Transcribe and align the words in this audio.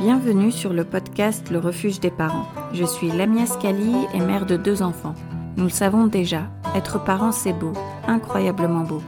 Bienvenue 0.00 0.50
sur 0.50 0.72
le 0.72 0.84
podcast 0.84 1.50
Le 1.50 1.58
refuge 1.58 2.00
des 2.00 2.10
parents. 2.10 2.46
Je 2.72 2.84
suis 2.84 3.10
Lamia 3.10 3.46
Scali 3.46 3.94
et 4.14 4.20
mère 4.20 4.46
de 4.46 4.56
deux 4.56 4.82
enfants. 4.82 5.14
Nous 5.56 5.64
le 5.64 5.70
savons 5.70 6.06
déjà, 6.06 6.42
être 6.74 7.02
parent 7.04 7.30
c'est 7.30 7.52
beau, 7.52 7.72
incroyablement 8.08 8.84
beau. 8.84 9.02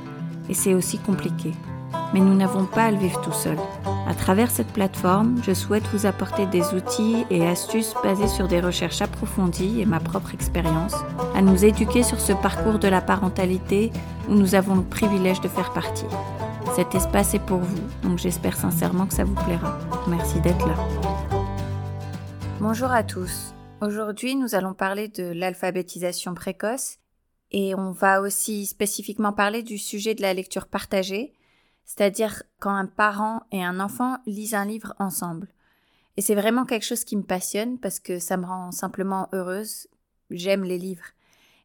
Et 0.48 0.54
c'est 0.54 0.74
aussi 0.74 0.98
compliqué. 0.98 1.52
Mais 2.12 2.20
nous 2.20 2.34
n'avons 2.34 2.64
pas 2.64 2.84
à 2.84 2.90
le 2.90 2.98
vivre 2.98 3.20
tout 3.22 3.32
seul. 3.32 3.56
À 4.06 4.14
travers 4.14 4.50
cette 4.50 4.72
plateforme, 4.72 5.41
je 5.43 5.52
souhaite 5.52 5.89
vous 5.93 6.07
apporter 6.07 6.46
des 6.46 6.75
outils 6.75 7.25
et 7.30 7.46
astuces 7.46 7.95
basés 8.05 8.29
sur 8.29 8.46
des 8.46 8.61
recherches 8.61 9.03
approfondies 9.03 9.80
et 9.80 9.87
ma 9.87 9.98
propre 9.98 10.35
expérience, 10.35 10.95
à 11.35 11.43
nous 11.43 11.64
éduquer 11.64 12.03
sur 12.03 12.21
ce 12.21 12.35
parcours 12.35 12.79
de 12.79 12.89
la 12.89 13.01
parentalité 13.01 13.91
où 14.29 14.35
nous 14.35 14.55
avons 14.55 14.77
le 14.77 14.82
privilège 14.82 15.41
de 15.41 15.48
faire 15.48 15.73
partie. 15.73 16.07
Cet 16.75 16.93
espace 16.96 17.34
est 17.34 17.46
pour 17.46 17.61
vous, 17.61 17.86
donc 18.02 18.18
j'espère 18.18 18.56
sincèrement 18.56 19.06
que 19.06 19.14
ça 19.14 19.23
vous 19.23 19.36
plaira. 19.45 19.79
Merci 20.09 20.41
d'être 20.41 20.66
là. 20.66 20.74
Bonjour 22.59 22.91
à 22.91 23.05
tous. 23.05 23.55
Aujourd'hui, 23.80 24.34
nous 24.34 24.56
allons 24.56 24.74
parler 24.74 25.06
de 25.06 25.23
l'alphabétisation 25.23 26.34
précoce 26.34 26.98
et 27.52 27.77
on 27.77 27.92
va 27.92 28.20
aussi 28.20 28.66
spécifiquement 28.66 29.33
parler 29.33 29.62
du 29.62 29.78
sujet 29.78 30.16
de 30.16 30.23
la 30.23 30.34
lecture 30.34 30.66
partagée, 30.66 31.33
c'est-à-dire 31.84 32.42
quand 32.59 32.75
un 32.75 32.86
parent 32.86 33.42
et 33.52 33.62
un 33.62 33.78
enfant 33.78 34.16
lisent 34.27 34.55
un 34.55 34.64
livre 34.64 34.97
ensemble. 34.98 35.47
Et 36.16 36.22
c'est 36.22 36.34
vraiment 36.34 36.64
quelque 36.64 36.86
chose 36.86 37.05
qui 37.05 37.16
me 37.16 37.22
passionne 37.22 37.78
parce 37.78 38.00
que 38.00 38.19
ça 38.19 38.36
me 38.36 38.47
rend 38.47 38.72
simplement 38.72 39.28
heureuse. 39.33 39.86
J'aime 40.28 40.64
les 40.64 40.78
livres. 40.78 41.06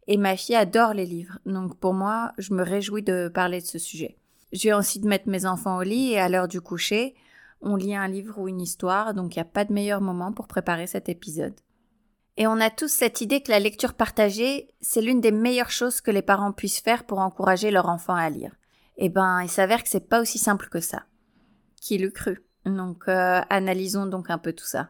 Et 0.05 0.17
ma 0.17 0.37
fille 0.37 0.55
adore 0.55 0.93
les 0.93 1.07
livres. 1.07 1.39
Donc 1.47 1.79
pour 1.79 1.95
moi, 1.95 2.31
je 2.37 2.53
me 2.53 2.61
réjouis 2.61 3.01
de 3.01 3.27
parler 3.27 3.59
de 3.59 3.65
ce 3.65 3.79
sujet. 3.79 4.18
J'ai 4.51 4.73
envie 4.73 4.99
de 4.99 5.07
mettre 5.07 5.29
mes 5.29 5.45
enfants 5.45 5.77
au 5.77 5.83
lit 5.83 6.13
et 6.13 6.19
à 6.19 6.29
l'heure 6.29 6.47
du 6.47 6.61
coucher, 6.61 7.15
on 7.61 7.75
lit 7.75 7.95
un 7.95 8.07
livre 8.07 8.39
ou 8.39 8.47
une 8.47 8.61
histoire, 8.61 9.13
donc 9.13 9.35
il 9.35 9.39
n'y 9.39 9.43
a 9.43 9.45
pas 9.45 9.65
de 9.65 9.73
meilleur 9.73 10.01
moment 10.01 10.31
pour 10.31 10.47
préparer 10.47 10.87
cet 10.87 11.09
épisode. 11.09 11.55
Et 12.37 12.47
on 12.47 12.61
a 12.61 12.69
tous 12.69 12.87
cette 12.87 13.19
idée 13.19 13.41
que 13.41 13.51
la 13.51 13.59
lecture 13.59 13.93
partagée, 13.93 14.69
c'est 14.79 15.01
l'une 15.01 15.19
des 15.19 15.31
meilleures 15.31 15.71
choses 15.71 15.99
que 15.99 16.09
les 16.09 16.21
parents 16.21 16.53
puissent 16.53 16.79
faire 16.79 17.03
pour 17.03 17.19
encourager 17.19 17.69
leur 17.69 17.89
enfant 17.89 18.15
à 18.15 18.29
lire. 18.29 18.55
Eh 18.97 19.09
ben, 19.09 19.41
il 19.43 19.49
s'avère 19.49 19.83
que 19.83 19.89
c'est 19.89 20.07
pas 20.07 20.21
aussi 20.21 20.37
simple 20.37 20.69
que 20.69 20.79
ça. 20.79 21.03
Qui 21.81 21.97
l'eût 21.97 22.11
cru? 22.11 22.45
Donc, 22.65 23.09
euh, 23.09 23.41
analysons 23.49 24.05
donc 24.05 24.29
un 24.29 24.37
peu 24.37 24.53
tout 24.53 24.65
ça. 24.65 24.89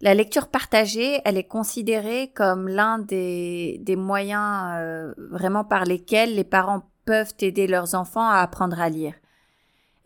La 0.00 0.14
lecture 0.14 0.48
partagée, 0.48 1.20
elle 1.24 1.36
est 1.36 1.46
considérée 1.46 2.30
comme 2.32 2.68
l'un 2.68 2.98
des, 2.98 3.78
des 3.82 3.96
moyens 3.96 4.74
euh, 4.76 5.14
vraiment 5.30 5.64
par 5.64 5.84
lesquels 5.84 6.34
les 6.34 6.44
parents 6.44 6.82
peuvent 7.04 7.34
aider 7.40 7.66
leurs 7.66 7.94
enfants 7.94 8.28
à 8.28 8.38
apprendre 8.38 8.80
à 8.80 8.88
lire. 8.88 9.14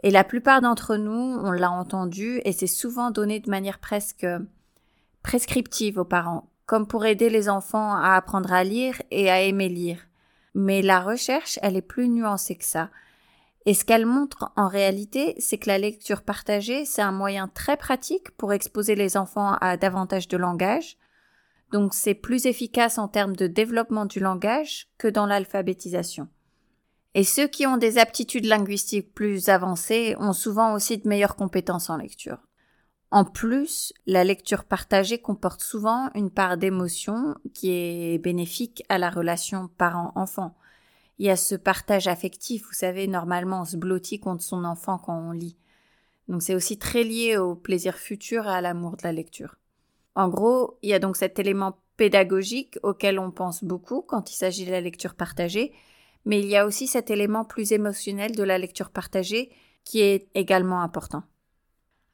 Et 0.02 0.10
la 0.10 0.24
plupart 0.24 0.60
d'entre 0.60 0.96
nous, 0.96 1.38
on 1.42 1.50
l'a 1.50 1.70
entendu, 1.70 2.40
et 2.44 2.52
c'est 2.52 2.66
souvent 2.66 3.10
donné 3.10 3.40
de 3.40 3.50
manière 3.50 3.78
presque 3.78 4.26
prescriptive 5.22 5.98
aux 5.98 6.04
parents, 6.04 6.48
comme 6.66 6.86
pour 6.86 7.04
aider 7.04 7.30
les 7.30 7.48
enfants 7.48 7.94
à 7.94 8.14
apprendre 8.14 8.52
à 8.52 8.62
lire 8.62 9.00
et 9.10 9.30
à 9.30 9.40
aimer 9.40 9.68
lire. 9.68 10.06
Mais 10.54 10.82
la 10.82 11.00
recherche, 11.00 11.58
elle 11.62 11.76
est 11.76 11.82
plus 11.82 12.08
nuancée 12.08 12.56
que 12.56 12.64
ça. 12.64 12.90
Et 13.66 13.74
ce 13.74 13.84
qu'elle 13.84 14.06
montre 14.06 14.50
en 14.56 14.68
réalité, 14.68 15.34
c'est 15.38 15.58
que 15.58 15.68
la 15.68 15.78
lecture 15.78 16.22
partagée, 16.22 16.84
c'est 16.84 17.02
un 17.02 17.12
moyen 17.12 17.48
très 17.48 17.76
pratique 17.76 18.30
pour 18.36 18.52
exposer 18.52 18.94
les 18.94 19.16
enfants 19.16 19.54
à 19.60 19.76
davantage 19.76 20.28
de 20.28 20.36
langage. 20.36 20.96
Donc 21.72 21.92
c'est 21.92 22.14
plus 22.14 22.46
efficace 22.46 22.96
en 22.96 23.08
termes 23.08 23.36
de 23.36 23.46
développement 23.46 24.06
du 24.06 24.20
langage 24.20 24.88
que 24.96 25.08
dans 25.08 25.26
l'alphabétisation. 25.26 26.28
Et 27.18 27.24
ceux 27.24 27.48
qui 27.48 27.66
ont 27.66 27.78
des 27.78 27.98
aptitudes 27.98 28.44
linguistiques 28.44 29.12
plus 29.12 29.48
avancées 29.48 30.14
ont 30.20 30.32
souvent 30.32 30.74
aussi 30.74 30.98
de 30.98 31.08
meilleures 31.08 31.34
compétences 31.34 31.90
en 31.90 31.96
lecture. 31.96 32.38
En 33.10 33.24
plus, 33.24 33.92
la 34.06 34.22
lecture 34.22 34.62
partagée 34.62 35.18
comporte 35.18 35.60
souvent 35.60 36.10
une 36.14 36.30
part 36.30 36.58
d'émotion 36.58 37.34
qui 37.54 37.72
est 37.72 38.18
bénéfique 38.22 38.84
à 38.88 38.98
la 38.98 39.10
relation 39.10 39.66
parent-enfant. 39.66 40.54
Il 41.18 41.26
y 41.26 41.30
a 41.30 41.34
ce 41.34 41.56
partage 41.56 42.06
affectif, 42.06 42.62
vous 42.66 42.72
savez, 42.72 43.08
normalement 43.08 43.62
on 43.62 43.64
se 43.64 43.76
blottit 43.76 44.20
contre 44.20 44.44
son 44.44 44.62
enfant 44.62 44.98
quand 44.98 45.18
on 45.18 45.32
lit. 45.32 45.56
Donc 46.28 46.40
c'est 46.40 46.54
aussi 46.54 46.78
très 46.78 47.02
lié 47.02 47.36
au 47.36 47.56
plaisir 47.56 47.96
futur 47.96 48.46
et 48.46 48.50
à 48.50 48.60
l'amour 48.60 48.96
de 48.96 49.02
la 49.02 49.10
lecture. 49.10 49.56
En 50.14 50.28
gros, 50.28 50.78
il 50.82 50.90
y 50.90 50.94
a 50.94 51.00
donc 51.00 51.16
cet 51.16 51.40
élément 51.40 51.80
pédagogique 51.96 52.78
auquel 52.84 53.18
on 53.18 53.32
pense 53.32 53.64
beaucoup 53.64 54.02
quand 54.02 54.30
il 54.30 54.36
s'agit 54.36 54.66
de 54.66 54.70
la 54.70 54.80
lecture 54.80 55.16
partagée, 55.16 55.72
mais 56.24 56.40
il 56.40 56.46
y 56.46 56.56
a 56.56 56.66
aussi 56.66 56.86
cet 56.86 57.10
élément 57.10 57.44
plus 57.44 57.72
émotionnel 57.72 58.34
de 58.34 58.42
la 58.42 58.58
lecture 58.58 58.90
partagée 58.90 59.50
qui 59.84 60.00
est 60.00 60.28
également 60.34 60.82
important. 60.82 61.22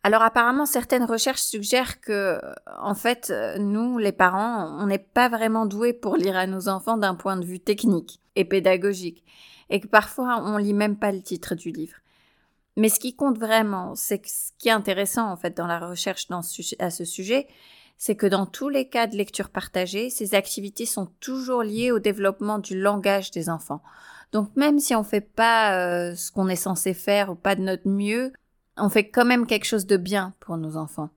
Alors 0.02 0.22
apparemment, 0.22 0.66
certaines 0.66 1.04
recherches 1.04 1.40
suggèrent 1.40 2.00
que, 2.00 2.38
en 2.78 2.94
fait, 2.94 3.32
nous, 3.58 3.96
les 3.98 4.12
parents, 4.12 4.78
on 4.78 4.86
n'est 4.86 4.98
pas 4.98 5.30
vraiment 5.30 5.64
doués 5.64 5.94
pour 5.94 6.16
lire 6.16 6.36
à 6.36 6.46
nos 6.46 6.68
enfants 6.68 6.98
d'un 6.98 7.14
point 7.14 7.38
de 7.38 7.44
vue 7.44 7.58
technique 7.58 8.20
et 8.36 8.44
pédagogique, 8.44 9.24
et 9.70 9.80
que 9.80 9.86
parfois 9.86 10.42
on 10.44 10.58
lit 10.58 10.74
même 10.74 10.98
pas 10.98 11.10
le 11.10 11.22
titre 11.22 11.54
du 11.54 11.70
livre. 11.70 11.96
Mais 12.76 12.88
ce 12.88 13.00
qui 13.00 13.14
compte 13.14 13.38
vraiment, 13.38 13.94
c'est 13.94 14.26
ce 14.26 14.52
qui 14.58 14.68
est 14.68 14.72
intéressant 14.72 15.30
en 15.30 15.36
fait 15.36 15.56
dans 15.56 15.66
la 15.66 15.78
recherche 15.78 16.26
à 16.78 16.90
ce 16.90 17.04
sujet, 17.04 17.46
c'est 17.96 18.16
que 18.16 18.26
dans 18.26 18.46
tous 18.46 18.68
les 18.68 18.88
cas 18.88 19.06
de 19.06 19.16
lecture 19.16 19.50
partagée, 19.50 20.10
ces 20.10 20.34
activités 20.34 20.86
sont 20.86 21.06
toujours 21.20 21.62
liées 21.62 21.90
au 21.90 21.98
développement 21.98 22.58
du 22.58 22.78
langage 22.78 23.30
des 23.30 23.48
enfants. 23.48 23.82
Donc 24.32 24.54
même 24.56 24.78
si 24.78 24.94
on 24.94 25.04
fait 25.04 25.20
pas 25.20 25.76
euh, 25.78 26.14
ce 26.14 26.32
qu'on 26.32 26.48
est 26.48 26.56
censé 26.56 26.92
faire 26.92 27.30
ou 27.30 27.34
pas 27.34 27.54
de 27.54 27.62
notre 27.62 27.88
mieux, 27.88 28.32
on 28.76 28.88
fait 28.88 29.08
quand 29.08 29.24
même 29.24 29.46
quelque 29.46 29.64
chose 29.64 29.86
de 29.86 29.96
bien 29.96 30.34
pour 30.40 30.56
nos 30.56 30.76
enfants. 30.76 31.10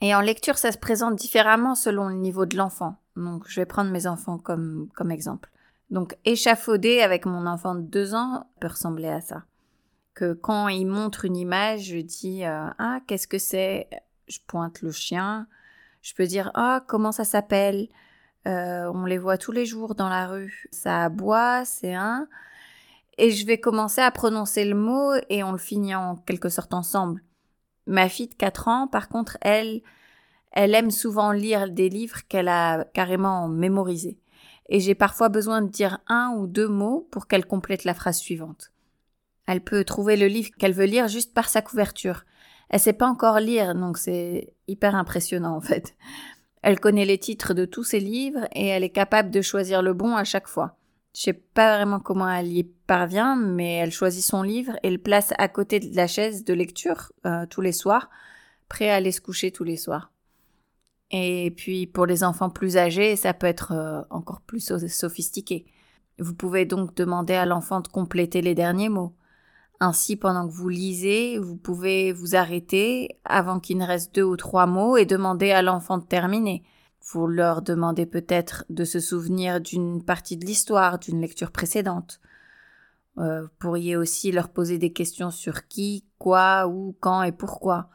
Et 0.00 0.14
en 0.14 0.20
lecture, 0.20 0.58
ça 0.58 0.72
se 0.72 0.78
présente 0.78 1.16
différemment 1.16 1.74
selon 1.74 2.08
le 2.08 2.16
niveau 2.16 2.46
de 2.46 2.56
l'enfant. 2.56 2.96
Donc 3.16 3.44
je 3.48 3.60
vais 3.60 3.66
prendre 3.66 3.90
mes 3.90 4.06
enfants 4.06 4.38
comme, 4.38 4.88
comme 4.94 5.10
exemple. 5.10 5.50
Donc 5.90 6.16
échafauder 6.24 7.00
avec 7.00 7.26
mon 7.26 7.46
enfant 7.46 7.74
de 7.74 7.82
deux 7.82 8.14
ans 8.14 8.46
peut 8.60 8.68
ressembler 8.68 9.08
à 9.08 9.20
ça. 9.20 9.44
Que 10.14 10.32
quand 10.32 10.68
il 10.68 10.86
montre 10.86 11.24
une 11.24 11.36
image, 11.36 11.84
je 11.84 11.98
dis 11.98 12.44
euh, 12.44 12.68
ah 12.78 13.00
qu'est-ce 13.06 13.28
que 13.28 13.38
c'est 13.38 13.88
Je 14.26 14.38
pointe 14.46 14.80
le 14.82 14.90
chien. 14.90 15.46
Je 16.04 16.12
peux 16.12 16.26
dire 16.26 16.50
ah 16.52 16.84
comment 16.86 17.12
ça 17.12 17.24
s'appelle? 17.24 17.88
Euh, 18.46 18.92
On 18.92 19.06
les 19.06 19.16
voit 19.16 19.38
tous 19.38 19.52
les 19.52 19.64
jours 19.64 19.94
dans 19.94 20.10
la 20.10 20.26
rue. 20.26 20.68
Ça 20.70 21.04
aboie, 21.04 21.64
c'est 21.64 21.94
un. 21.94 22.28
Et 23.16 23.30
je 23.30 23.46
vais 23.46 23.58
commencer 23.58 24.02
à 24.02 24.10
prononcer 24.10 24.66
le 24.66 24.74
mot 24.74 25.14
et 25.30 25.42
on 25.42 25.52
le 25.52 25.58
finit 25.58 25.94
en 25.94 26.16
quelque 26.16 26.50
sorte 26.50 26.74
ensemble. 26.74 27.22
Ma 27.86 28.10
fille 28.10 28.28
de 28.28 28.34
4 28.34 28.68
ans, 28.68 28.86
par 28.86 29.08
contre, 29.08 29.38
elle, 29.40 29.80
elle 30.52 30.74
aime 30.74 30.90
souvent 30.90 31.32
lire 31.32 31.70
des 31.70 31.88
livres 31.88 32.20
qu'elle 32.28 32.48
a 32.48 32.84
carrément 32.92 33.48
mémorisés. 33.48 34.18
Et 34.68 34.80
j'ai 34.80 34.94
parfois 34.94 35.30
besoin 35.30 35.62
de 35.62 35.68
dire 35.68 36.00
un 36.06 36.34
ou 36.36 36.46
deux 36.46 36.68
mots 36.68 37.08
pour 37.10 37.28
qu'elle 37.28 37.46
complète 37.46 37.84
la 37.84 37.94
phrase 37.94 38.18
suivante. 38.18 38.72
Elle 39.46 39.62
peut 39.62 39.84
trouver 39.84 40.16
le 40.16 40.26
livre 40.26 40.50
qu'elle 40.58 40.72
veut 40.72 40.84
lire 40.84 41.08
juste 41.08 41.32
par 41.32 41.48
sa 41.48 41.62
couverture. 41.62 42.24
Elle 42.70 42.80
sait 42.80 42.92
pas 42.92 43.06
encore 43.06 43.40
lire, 43.40 43.74
donc 43.74 43.98
c'est 43.98 44.52
hyper 44.66 44.94
impressionnant 44.94 45.56
en 45.56 45.60
fait. 45.60 45.94
Elle 46.62 46.80
connaît 46.80 47.04
les 47.04 47.18
titres 47.18 47.52
de 47.52 47.66
tous 47.66 47.84
ses 47.84 48.00
livres 48.00 48.48
et 48.52 48.66
elle 48.66 48.84
est 48.84 48.90
capable 48.90 49.30
de 49.30 49.42
choisir 49.42 49.82
le 49.82 49.92
bon 49.92 50.16
à 50.16 50.24
chaque 50.24 50.48
fois. 50.48 50.76
Je 51.14 51.20
sais 51.20 51.32
pas 51.32 51.76
vraiment 51.76 52.00
comment 52.00 52.28
elle 52.28 52.52
y 52.52 52.64
parvient, 52.64 53.36
mais 53.36 53.74
elle 53.74 53.92
choisit 53.92 54.24
son 54.24 54.42
livre 54.42 54.72
et 54.82 54.90
le 54.90 54.98
place 54.98 55.32
à 55.38 55.48
côté 55.48 55.78
de 55.78 55.94
la 55.94 56.06
chaise 56.06 56.44
de 56.44 56.54
lecture 56.54 57.12
euh, 57.26 57.46
tous 57.46 57.60
les 57.60 57.72
soirs, 57.72 58.10
prêt 58.68 58.90
à 58.90 58.96
aller 58.96 59.12
se 59.12 59.20
coucher 59.20 59.52
tous 59.52 59.62
les 59.62 59.76
soirs. 59.76 60.10
Et 61.10 61.52
puis 61.56 61.86
pour 61.86 62.06
les 62.06 62.24
enfants 62.24 62.50
plus 62.50 62.76
âgés, 62.76 63.14
ça 63.14 63.34
peut 63.34 63.46
être 63.46 63.72
euh, 63.72 64.02
encore 64.10 64.40
plus 64.40 64.72
sophistiqué. 64.88 65.66
Vous 66.18 66.34
pouvez 66.34 66.64
donc 66.64 66.94
demander 66.96 67.34
à 67.34 67.46
l'enfant 67.46 67.80
de 67.80 67.88
compléter 67.88 68.40
les 68.40 68.54
derniers 68.54 68.88
mots. 68.88 69.14
Ainsi, 69.80 70.16
pendant 70.16 70.46
que 70.46 70.52
vous 70.52 70.68
lisez, 70.68 71.38
vous 71.38 71.56
pouvez 71.56 72.12
vous 72.12 72.36
arrêter 72.36 73.18
avant 73.24 73.60
qu'il 73.60 73.78
ne 73.78 73.86
reste 73.86 74.14
deux 74.14 74.22
ou 74.22 74.36
trois 74.36 74.66
mots 74.66 74.96
et 74.96 75.04
demander 75.04 75.50
à 75.50 75.62
l'enfant 75.62 75.98
de 75.98 76.04
terminer. 76.04 76.62
Vous 77.12 77.26
leur 77.26 77.60
demandez 77.60 78.06
peut-être 78.06 78.64
de 78.70 78.84
se 78.84 79.00
souvenir 79.00 79.60
d'une 79.60 80.02
partie 80.02 80.36
de 80.36 80.46
l'histoire, 80.46 80.98
d'une 80.98 81.20
lecture 81.20 81.50
précédente. 81.50 82.20
Euh, 83.18 83.42
vous 83.42 83.50
pourriez 83.58 83.96
aussi 83.96 84.32
leur 84.32 84.48
poser 84.48 84.78
des 84.78 84.92
questions 84.92 85.30
sur 85.30 85.68
qui, 85.68 86.04
quoi, 86.18 86.66
où, 86.66 86.96
quand 87.00 87.22
et 87.22 87.32
pourquoi. 87.32 87.88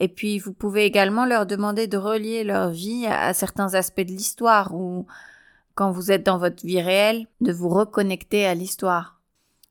Et 0.00 0.08
puis 0.08 0.38
vous 0.38 0.52
pouvez 0.52 0.84
également 0.84 1.26
leur 1.26 1.46
demander 1.46 1.86
de 1.86 1.96
relier 1.96 2.44
leur 2.44 2.70
vie 2.70 3.06
à 3.06 3.32
certains 3.34 3.74
aspects 3.74 4.00
de 4.00 4.12
l'histoire 4.12 4.74
ou 4.74 5.06
quand 5.74 5.90
vous 5.90 6.10
êtes 6.10 6.24
dans 6.24 6.38
votre 6.38 6.64
vie 6.64 6.80
réelle, 6.80 7.26
de 7.40 7.52
vous 7.52 7.68
reconnecter 7.68 8.46
à 8.46 8.54
l'histoire. 8.54 9.15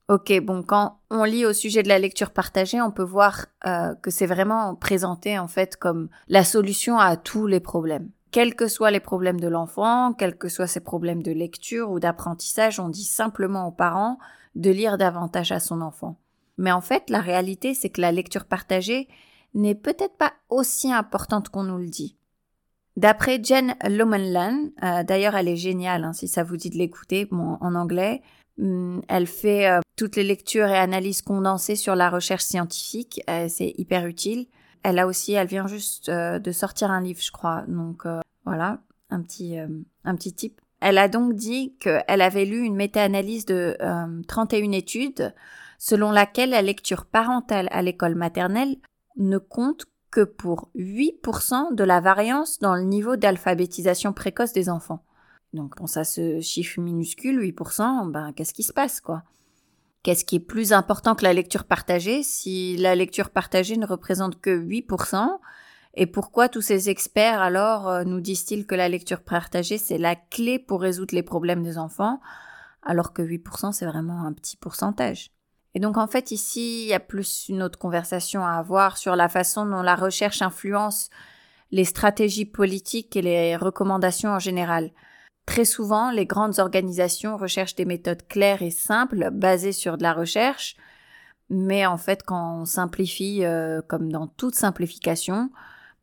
Ok, 0.07 0.31
bon, 0.43 0.61
quand 0.61 0.99
on 1.09 1.23
lit 1.23 1.47
au 1.47 1.53
sujet 1.53 1.81
de 1.81 1.87
la 1.87 1.97
lecture 1.97 2.29
partagée, 2.29 2.79
on 2.79 2.91
peut 2.91 3.03
voir 3.03 3.47
euh, 3.65 3.95
que 3.95 4.11
c'est 4.11 4.27
vraiment 4.27 4.75
présenté 4.75 5.39
en 5.39 5.47
fait 5.47 5.77
comme 5.77 6.09
la 6.27 6.43
solution 6.43 6.99
à 6.99 7.17
tous 7.17 7.47
les 7.47 7.59
problèmes. 7.59 8.11
Quels 8.29 8.53
que 8.53 8.67
soient 8.67 8.91
les 8.91 8.99
problèmes 8.99 9.39
de 9.39 9.47
l'enfant, 9.47 10.13
quels 10.13 10.37
que 10.37 10.47
soient 10.47 10.67
ses 10.67 10.81
problèmes 10.81 11.23
de 11.23 11.31
lecture 11.31 11.89
ou 11.89 11.99
d'apprentissage, 11.99 12.79
on 12.79 12.89
dit 12.89 13.03
simplement 13.03 13.67
aux 13.67 13.71
parents 13.71 14.19
de 14.53 14.69
lire 14.69 14.99
davantage 14.99 15.51
à 15.51 15.59
son 15.59 15.81
enfant. 15.81 16.17
Mais 16.57 16.71
en 16.71 16.81
fait, 16.81 17.09
la 17.09 17.19
réalité, 17.19 17.73
c'est 17.73 17.89
que 17.89 18.01
la 18.01 18.11
lecture 18.11 18.45
partagée 18.45 19.07
n'est 19.55 19.73
peut-être 19.73 20.17
pas 20.17 20.33
aussi 20.49 20.93
importante 20.93 21.49
qu'on 21.49 21.63
nous 21.63 21.79
le 21.79 21.89
dit. 21.89 22.15
D'après 22.95 23.43
Jen 23.43 23.75
Lomenlan, 23.89 24.69
euh, 24.83 25.03
d'ailleurs 25.03 25.35
elle 25.35 25.49
est 25.49 25.57
géniale 25.57 26.05
hein, 26.05 26.13
si 26.13 26.29
ça 26.29 26.43
vous 26.43 26.55
dit 26.55 26.69
de 26.69 26.77
l'écouter 26.77 27.25
bon, 27.25 27.57
en 27.59 27.75
anglais, 27.75 28.21
elle 28.57 29.27
fait 29.27 29.69
euh, 29.69 29.81
toutes 29.95 30.15
les 30.15 30.23
lectures 30.23 30.67
et 30.67 30.77
analyses 30.77 31.21
condensées 31.21 31.75
sur 31.75 31.95
la 31.95 32.09
recherche 32.09 32.43
scientifique, 32.43 33.21
euh, 33.29 33.47
c'est 33.49 33.73
hyper 33.77 34.05
utile. 34.05 34.47
Elle 34.83 34.99
a 34.99 35.07
aussi, 35.07 35.33
elle 35.33 35.47
vient 35.47 35.67
juste 35.67 36.11
de 36.11 36.51
sortir 36.51 36.91
un 36.91 37.01
livre 37.01 37.19
je 37.19 37.31
crois, 37.31 37.63
donc 37.67 38.03
voilà, 38.45 38.77
un 39.09 39.23
petit, 39.23 39.57
un 39.57 40.15
petit 40.15 40.31
tip. 40.31 40.61
Elle 40.79 40.99
a 40.99 41.07
donc 41.07 41.33
dit 41.33 41.73
qu'elle 41.79 42.21
avait 42.21 42.45
lu 42.45 42.59
une 42.59 42.75
méta-analyse 42.75 43.47
de 43.47 43.75
31 44.27 44.73
études 44.73 45.33
selon 45.79 46.11
laquelle 46.11 46.51
la 46.51 46.61
lecture 46.61 47.05
parentale 47.05 47.67
à 47.71 47.81
l'école 47.81 48.13
maternelle 48.13 48.77
ne 49.17 49.39
compte 49.39 49.85
que 50.11 50.21
pour 50.23 50.69
8% 50.75 51.75
de 51.75 51.83
la 51.83 51.99
variance 51.99 52.59
dans 52.59 52.75
le 52.75 52.83
niveau 52.83 53.17
d'alphabétisation 53.17 54.13
précoce 54.13 54.53
des 54.53 54.69
enfants. 54.69 55.03
Donc, 55.55 55.77
bon, 55.77 55.87
ça 55.87 56.03
ce 56.03 56.41
chiffre 56.41 56.79
minuscule, 56.79 57.39
8%, 57.39 58.11
ben, 58.11 58.33
qu'est-ce 58.33 58.53
qui 58.53 58.63
se 58.63 58.73
passe, 58.73 58.99
quoi? 58.99 59.23
Qu'est-ce 60.03 60.25
qui 60.25 60.35
est 60.35 60.39
plus 60.39 60.73
important 60.73 61.15
que 61.15 61.23
la 61.23 61.33
lecture 61.33 61.63
partagée? 61.63 62.21
Si 62.21 62.77
la 62.77 62.93
lecture 62.93 63.31
partagée 63.31 63.77
ne 63.77 63.87
représente 63.87 64.39
que 64.39 64.55
8% 64.55 65.39
Et 65.95 66.05
pourquoi 66.05 66.47
tous 66.47 66.61
ces 66.61 66.89
experts 66.89 67.41
alors 67.41 67.89
euh, 67.89 68.03
nous 68.03 68.21
disent-ils 68.21 68.67
que 68.67 68.75
la 68.75 68.87
lecture 68.87 69.21
partagée 69.21 69.79
c'est 69.79 69.97
la 69.97 70.15
clé 70.15 70.59
pour 70.59 70.81
résoudre 70.81 71.15
les 71.15 71.23
problèmes 71.23 71.63
des 71.63 71.79
enfants 71.79 72.19
alors 72.83 73.13
que 73.13 73.23
8% 73.23 73.71
c'est 73.71 73.87
vraiment 73.87 74.25
un 74.25 74.33
petit 74.33 74.57
pourcentage? 74.57 75.31
Et 75.73 75.79
donc 75.79 75.97
en 75.97 76.05
fait 76.05 76.29
ici, 76.29 76.83
il 76.83 76.89
y 76.89 76.93
a 76.93 76.99
plus 76.99 77.49
une 77.49 77.63
autre 77.63 77.79
conversation 77.79 78.45
à 78.45 78.51
avoir 78.51 78.97
sur 78.97 79.15
la 79.15 79.27
façon 79.27 79.65
dont 79.65 79.81
la 79.81 79.95
recherche 79.95 80.43
influence 80.43 81.09
les 81.71 81.83
stratégies 81.83 82.45
politiques 82.45 83.15
et 83.15 83.23
les 83.23 83.55
recommandations 83.55 84.29
en 84.29 84.39
général. 84.39 84.91
Très 85.45 85.65
souvent, 85.65 86.11
les 86.11 86.25
grandes 86.25 86.59
organisations 86.59 87.37
recherchent 87.37 87.75
des 87.75 87.85
méthodes 87.85 88.27
claires 88.27 88.61
et 88.61 88.71
simples 88.71 89.29
basées 89.31 89.71
sur 89.71 89.97
de 89.97 90.03
la 90.03 90.13
recherche, 90.13 90.75
mais 91.49 91.85
en 91.85 91.97
fait 91.97 92.23
quand 92.23 92.61
on 92.61 92.65
simplifie, 92.65 93.45
euh, 93.45 93.81
comme 93.87 94.11
dans 94.11 94.27
toute 94.27 94.55
simplification, 94.55 95.51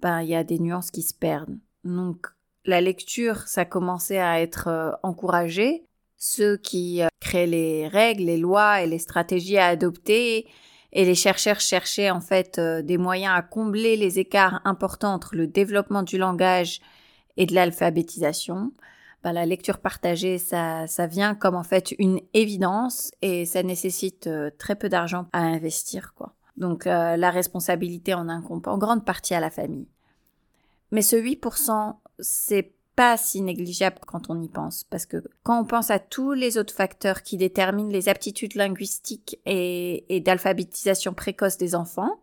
ben 0.01 0.23
il 0.23 0.29
y 0.29 0.37
a 0.37 0.45
des 0.45 0.59
nuances 0.59 0.91
qui 0.91 1.03
se 1.03 1.15
perdent. 1.15 1.59
Donc 1.85 2.29
la 2.65 2.81
lecture, 2.81 3.39
ça 3.49 3.65
commençait 3.65 4.21
à 4.21 4.41
être 4.41 4.69
euh, 4.69 4.93
encouragé, 5.03 5.85
ceux 6.17 6.57
qui 6.57 7.03
euh, 7.03 7.09
créent 7.19 7.49
les 7.49 7.89
règles, 7.89 8.25
les 8.25 8.37
lois 8.39 8.83
et 8.83 8.87
les 8.87 9.01
stratégies 9.01 9.59
à 9.59 9.67
adopter, 9.67 10.47
et 10.93 11.05
les 11.05 11.15
chercheurs 11.15 11.59
cherchaient 11.59 12.11
en 12.11 12.21
fait 12.21 12.59
euh, 12.59 12.83
des 12.83 12.99
moyens 12.99 13.35
à 13.37 13.43
combler 13.43 13.97
les 13.97 14.21
écarts 14.21 14.61
importants 14.65 15.15
entre 15.15 15.35
le 15.35 15.49
développement 15.49 16.03
du 16.03 16.19
langage 16.19 16.81
et 17.37 17.47
de 17.47 17.55
l'alphabétisation. 17.55 18.73
Bah, 19.23 19.33
la 19.33 19.47
lecture 19.47 19.79
partagée, 19.79 20.39
ça, 20.39 20.87
ça 20.87 21.07
vient 21.07 21.35
comme 21.35 21.55
en 21.55 21.63
fait 21.63 21.93
une 21.99 22.21
évidence 22.35 23.13
et 23.23 23.47
ça 23.47 23.63
nécessite 23.63 24.27
euh, 24.27 24.51
très 24.59 24.75
peu 24.75 24.89
d'argent 24.89 25.27
à 25.33 25.41
investir, 25.41 26.15
quoi. 26.15 26.35
Donc 26.59 26.85
la 26.85 27.31
responsabilité 27.31 28.13
en 28.13 28.29
incombe 28.29 28.69
en 28.69 28.77
grande 28.77 29.07
partie 29.07 29.35
à 29.35 29.41
la 29.41 29.49
famille. 29.49 29.89
Mais 30.91 31.01
ce 31.01 31.17
8%, 31.17 31.97
c'est 32.19 32.75
pas 32.95 33.17
si 33.17 33.41
négligeable 33.41 33.99
quand 34.07 34.29
on 34.29 34.41
y 34.41 34.49
pense, 34.49 34.85
parce 34.85 35.07
que 35.07 35.23
quand 35.43 35.61
on 35.61 35.65
pense 35.65 35.91
à 35.91 35.99
tous 35.99 36.33
les 36.33 36.59
autres 36.59 36.75
facteurs 36.75 37.23
qui 37.23 37.39
déterminent 37.39 37.91
les 37.91 38.09
aptitudes 38.09 38.55
linguistiques 38.55 39.41
et, 39.47 40.23
d'alphabétisation 40.25 41.15
précoce 41.15 41.57
des 41.57 41.75
enfants, 41.75 42.21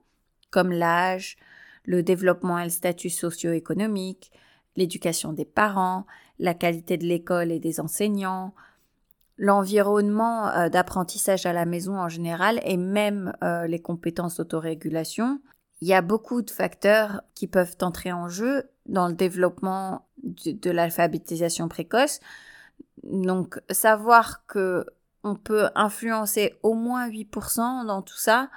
comme 0.51 0.71
l'âge, 0.71 1.37
le 1.85 2.03
développement 2.03 2.59
et 2.59 2.65
le 2.65 2.69
statut 2.69 3.09
socio-économique, 3.09 4.31
l'éducation 4.75 5.33
des 5.33 5.45
parents, 5.45 6.05
la 6.39 6.53
qualité 6.53 6.97
de 6.97 7.05
l'école 7.05 7.51
et 7.51 7.59
des 7.59 7.79
enseignants, 7.79 8.53
l'environnement 9.37 10.47
euh, 10.49 10.69
d'apprentissage 10.69 11.45
à 11.45 11.53
la 11.53 11.65
maison 11.65 11.97
en 11.97 12.09
général 12.09 12.59
et 12.63 12.77
même 12.77 13.33
euh, 13.43 13.67
les 13.67 13.79
compétences 13.79 14.37
d'autorégulation, 14.37 15.41
il 15.81 15.87
y 15.87 15.93
a 15.93 16.01
beaucoup 16.01 16.41
de 16.41 16.51
facteurs 16.51 17.21
qui 17.35 17.47
peuvent 17.47 17.75
entrer 17.81 18.11
en 18.11 18.27
jeu 18.27 18.69
dans 18.85 19.07
le 19.07 19.13
développement 19.13 20.07
de, 20.23 20.71
l'alphabétisation 20.71 21.69
précoce. 21.69 22.19
Donc, 23.03 23.61
savoir 23.69 24.45
que 24.45 24.85
on 25.23 25.35
peut 25.35 25.69
influencer 25.75 26.57
au 26.63 26.73
moins 26.73 27.09
8% 27.09 27.85
dans 27.85 28.01
tout 28.01 28.17
ça 28.17 28.49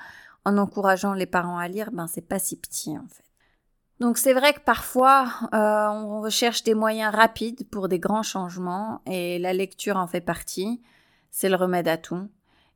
en 0.44 0.58
encourageant 0.58 1.12
les 1.12 1.26
parents 1.26 1.58
à 1.58 1.69
lire, 1.69 1.90
ben 1.93 2.06
c'est 2.06 2.26
pas 2.26 2.38
si 2.38 2.56
petit 2.56 2.96
en 2.99 3.06
fait. 3.08 3.31
Donc 4.02 4.19
c'est 4.19 4.32
vrai 4.32 4.52
que 4.52 4.58
parfois 4.58 5.28
euh, 5.54 5.87
on 5.87 6.22
recherche 6.22 6.64
des 6.64 6.75
moyens 6.75 7.14
rapides 7.14 7.69
pour 7.70 7.87
des 7.87 8.00
grands 8.00 8.25
changements 8.25 9.00
et 9.06 9.38
la 9.38 9.52
lecture 9.52 9.96
en 9.96 10.08
fait 10.08 10.20
partie. 10.20 10.82
C'est 11.31 11.49
le 11.49 11.54
remède 11.54 11.87
à 11.87 11.96
tout. 11.99 12.28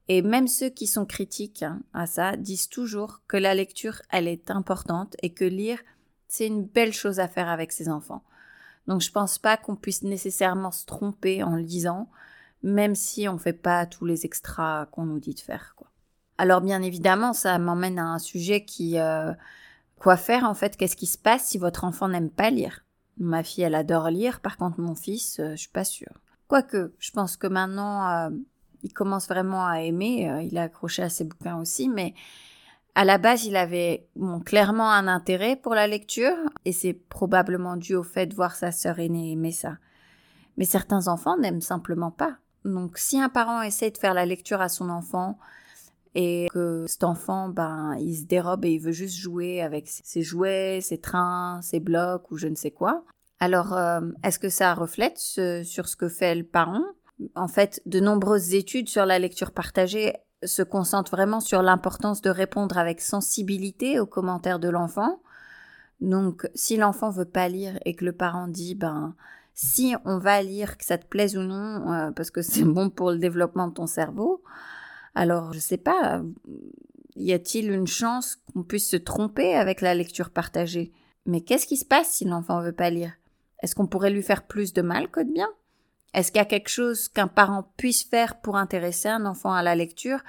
Et 0.06 0.23
même 0.23 0.46
ceux 0.46 0.69
qui 0.69 0.87
sont 0.87 1.05
critiques 1.05 1.64
hein, 1.64 1.81
à 1.93 2.06
ça 2.06 2.37
disent 2.37 2.69
toujours 2.69 3.23
que 3.26 3.37
la 3.37 3.56
lecture, 3.56 4.02
elle 4.12 4.28
est 4.28 4.52
importante 4.52 5.17
et 5.20 5.31
que 5.31 5.44
lire, 5.44 5.81
c'est 6.28 6.46
une 6.46 6.64
belle 6.64 6.93
chose 6.93 7.19
à 7.19 7.26
faire 7.26 7.49
avec 7.49 7.72
ses 7.72 7.88
enfants. 7.88 8.22
Donc 8.87 9.00
je 9.00 9.11
pense 9.11 9.37
pas 9.37 9.56
qu'on 9.56 9.75
puisse 9.75 10.05
nécessairement 10.05 10.70
se 10.70 10.87
tromper 10.87 11.43
en 11.43 11.56
lisant, 11.56 12.08
même 12.62 12.94
si 12.94 13.29
on 13.29 13.37
fait 13.37 13.52
pas 13.52 13.84
tous 13.84 14.05
les 14.05 14.26
extras 14.26 14.87
qu'on 14.93 15.06
nous 15.06 15.19
dit 15.19 15.34
de 15.34 15.40
faire. 15.40 15.75
Alors 16.38 16.61
bien 16.61 16.82
évidemment, 16.82 17.32
ça 17.32 17.58
m'emmène 17.58 17.99
à 17.99 18.05
un 18.05 18.20
sujet 18.20 18.64
qui 18.64 19.00
euh, 19.00 19.32
quoi 19.98 20.16
faire 20.16 20.44
en 20.44 20.54
fait? 20.54 20.76
Qu'est-ce 20.76 20.96
qui 20.96 21.06
se 21.06 21.19
passe 21.19 21.46
si 21.46 21.58
votre 21.58 21.84
enfant 21.84 22.08
n'aime 22.08 22.31
pas 22.31 22.50
lire? 22.50 22.84
Ma 23.19 23.43
fille, 23.43 23.64
elle 23.64 23.75
adore 23.75 24.10
lire, 24.10 24.40
par 24.40 24.56
contre 24.56 24.81
mon 24.81 24.94
fils, 24.94 25.40
euh, 25.40 25.52
je 25.52 25.56
suis 25.56 25.70
pas 25.70 25.84
sûre. 25.84 26.20
Quoique, 26.48 26.94
je 26.98 27.10
pense 27.10 27.37
que 27.37 27.46
maintenant, 27.46 28.08
euh, 28.08 28.31
il 28.82 28.93
commence 28.93 29.28
vraiment 29.28 29.66
à 29.66 29.81
aimer. 29.81 30.31
Euh, 30.31 30.43
il 30.43 30.58
a 30.58 30.64
accroché 30.64 31.02
à 31.02 31.08
ses 31.08 31.25
bouquins 31.25 31.58
aussi, 31.58 31.88
mais 31.88 32.14
à 32.94 33.04
la 33.04 33.19
base, 33.19 33.44
il 33.44 33.56
avait 33.56 34.06
clairement 34.44 34.90
un 34.90 35.08
intérêt 35.08 35.56
pour 35.56 35.75
la 35.75 35.87
lecture, 35.87 36.37
et 36.64 36.72
c'est 36.72 36.94
probablement 36.94 37.76
dû 37.76 37.94
au 37.94 38.02
fait 38.02 38.26
de 38.26 38.34
voir 38.34 38.54
sa 38.54 38.72
sœur 38.72 38.98
aînée 39.00 39.32
aimer 39.32 39.52
ça. 39.52 39.76
Mais 40.56 40.64
certains 40.64 41.08
enfants 41.08 41.37
n'aiment 41.37 41.60
simplement 41.60 42.10
pas. 42.10 42.37
Donc, 42.64 42.96
si 42.96 43.20
un 43.20 43.28
parent 43.28 43.60
essaie 43.60 43.90
de 43.90 43.98
faire 43.98 44.14
la 44.14 44.25
lecture 44.25 44.60
à 44.60 44.69
son 44.69 44.88
enfant 44.88 45.38
et 46.16 46.48
que 46.50 46.86
cet 46.88 47.04
enfant, 47.04 47.48
ben, 47.50 47.94
il 48.00 48.16
se 48.16 48.24
dérobe 48.24 48.64
et 48.64 48.72
il 48.72 48.78
veut 48.80 48.92
juste 48.92 49.16
jouer 49.16 49.60
avec 49.60 49.86
ses 49.86 50.22
jouets, 50.22 50.80
ses 50.80 50.98
trains, 50.98 51.60
ses 51.62 51.78
blocs 51.78 52.31
ou 52.31 52.38
je 52.38 52.48
ne 52.48 52.55
sais 52.55 52.70
quoi, 52.70 53.05
alors 53.38 53.74
euh, 53.74 54.00
est-ce 54.24 54.38
que 54.38 54.48
ça 54.48 54.74
reflète 54.74 55.19
sur 55.19 55.88
ce 55.88 55.96
que 55.96 56.08
fait 56.08 56.34
le 56.34 56.44
parent? 56.44 56.84
En 57.34 57.48
fait, 57.48 57.82
de 57.86 58.00
nombreuses 58.00 58.55
études 58.55 58.88
sur 58.88 59.06
la 59.06 59.19
lecture 59.19 59.52
partagée 59.52 60.14
se 60.44 60.62
concentrent 60.62 61.10
vraiment 61.10 61.41
sur 61.41 61.62
l'importance 61.62 62.20
de 62.20 62.31
répondre 62.31 62.79
avec 62.79 63.00
sensibilité 63.00 64.00
aux 64.00 64.06
commentaires 64.06 64.58
de 64.58 64.69
l'enfant. 64.69 65.20
Donc, 66.00 66.48
si 66.55 66.76
l'enfant 66.76 67.10
veut 67.10 67.24
pas 67.24 67.48
lire 67.48 67.79
et 67.84 67.94
que 67.94 68.05
le 68.05 68.12
parent 68.12 68.48
dit, 68.48 68.74
ben, 68.74 69.14
si 69.55 69.94
on 70.05 70.19
va 70.19 70.43
lire, 70.43 70.76
que 70.76 70.84
ça 70.84 70.98
te 70.98 71.06
plaise 71.06 71.36
ou 71.36 71.43
non, 71.43 71.93
euh, 71.93 72.10
parce 72.10 72.31
que 72.31 72.43
c'est 72.43 72.64
bon 72.64 72.91
pour 72.91 73.10
le 73.10 73.19
développement 73.19 73.69
de 73.69 73.74
ton 73.74 73.86
cerveau, 73.86 74.43
alors 75.17 75.53
je 75.53 75.58
sais 75.58 75.79
pas, 75.79 76.23
y 77.17 77.32
a-t-il 77.32 77.70
une 77.73 77.87
chance 77.87 78.37
qu'on 78.37 78.63
puisse 78.63 78.89
se 78.89 78.96
tromper 78.96 79.55
avec 79.55 79.81
la 79.81 79.94
lecture 79.94 80.31
partagée? 80.31 80.93
Mais 81.25 81.41
qu'est-ce 81.41 81.67
qui 81.67 81.79
se 81.79 81.85
passe 81.85 82.11
si 82.11 82.25
l'enfant 82.25 82.61
veut 82.61 82.73
pas 82.73 82.91
lire? 82.91 83.13
Est-ce 83.63 83.75
qu'on 83.75 83.87
pourrait 83.87 84.11
lui 84.11 84.23
faire 84.23 84.46
plus 84.46 84.73
de 84.73 84.82
mal 84.82 85.11
que 85.11 85.20
de 85.20 85.32
bien? 85.32 85.49
Est-ce 86.13 86.31
qu'il 86.31 86.39
y 86.39 86.43
a 86.43 86.46
quelque 86.46 86.69
chose 86.69 87.08
qu'un 87.08 87.29
parent 87.29 87.73
puisse 87.77 88.05
faire 88.05 88.41
pour 88.41 88.56
intéresser 88.56 89.08
un 89.08 89.27
enfant 89.27 89.53
à 89.53 89.63
la 89.63 89.75
lecture? 89.75 90.20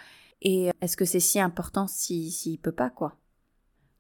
Et 0.41 0.70
est-ce 0.82 0.98
que 0.98 1.06
c'est 1.06 1.20
si 1.20 1.39
important 1.39 1.88
s'il 1.88 2.32
si, 2.32 2.58
peut 2.58 2.72
pas, 2.72 2.89
quoi? 2.89 3.17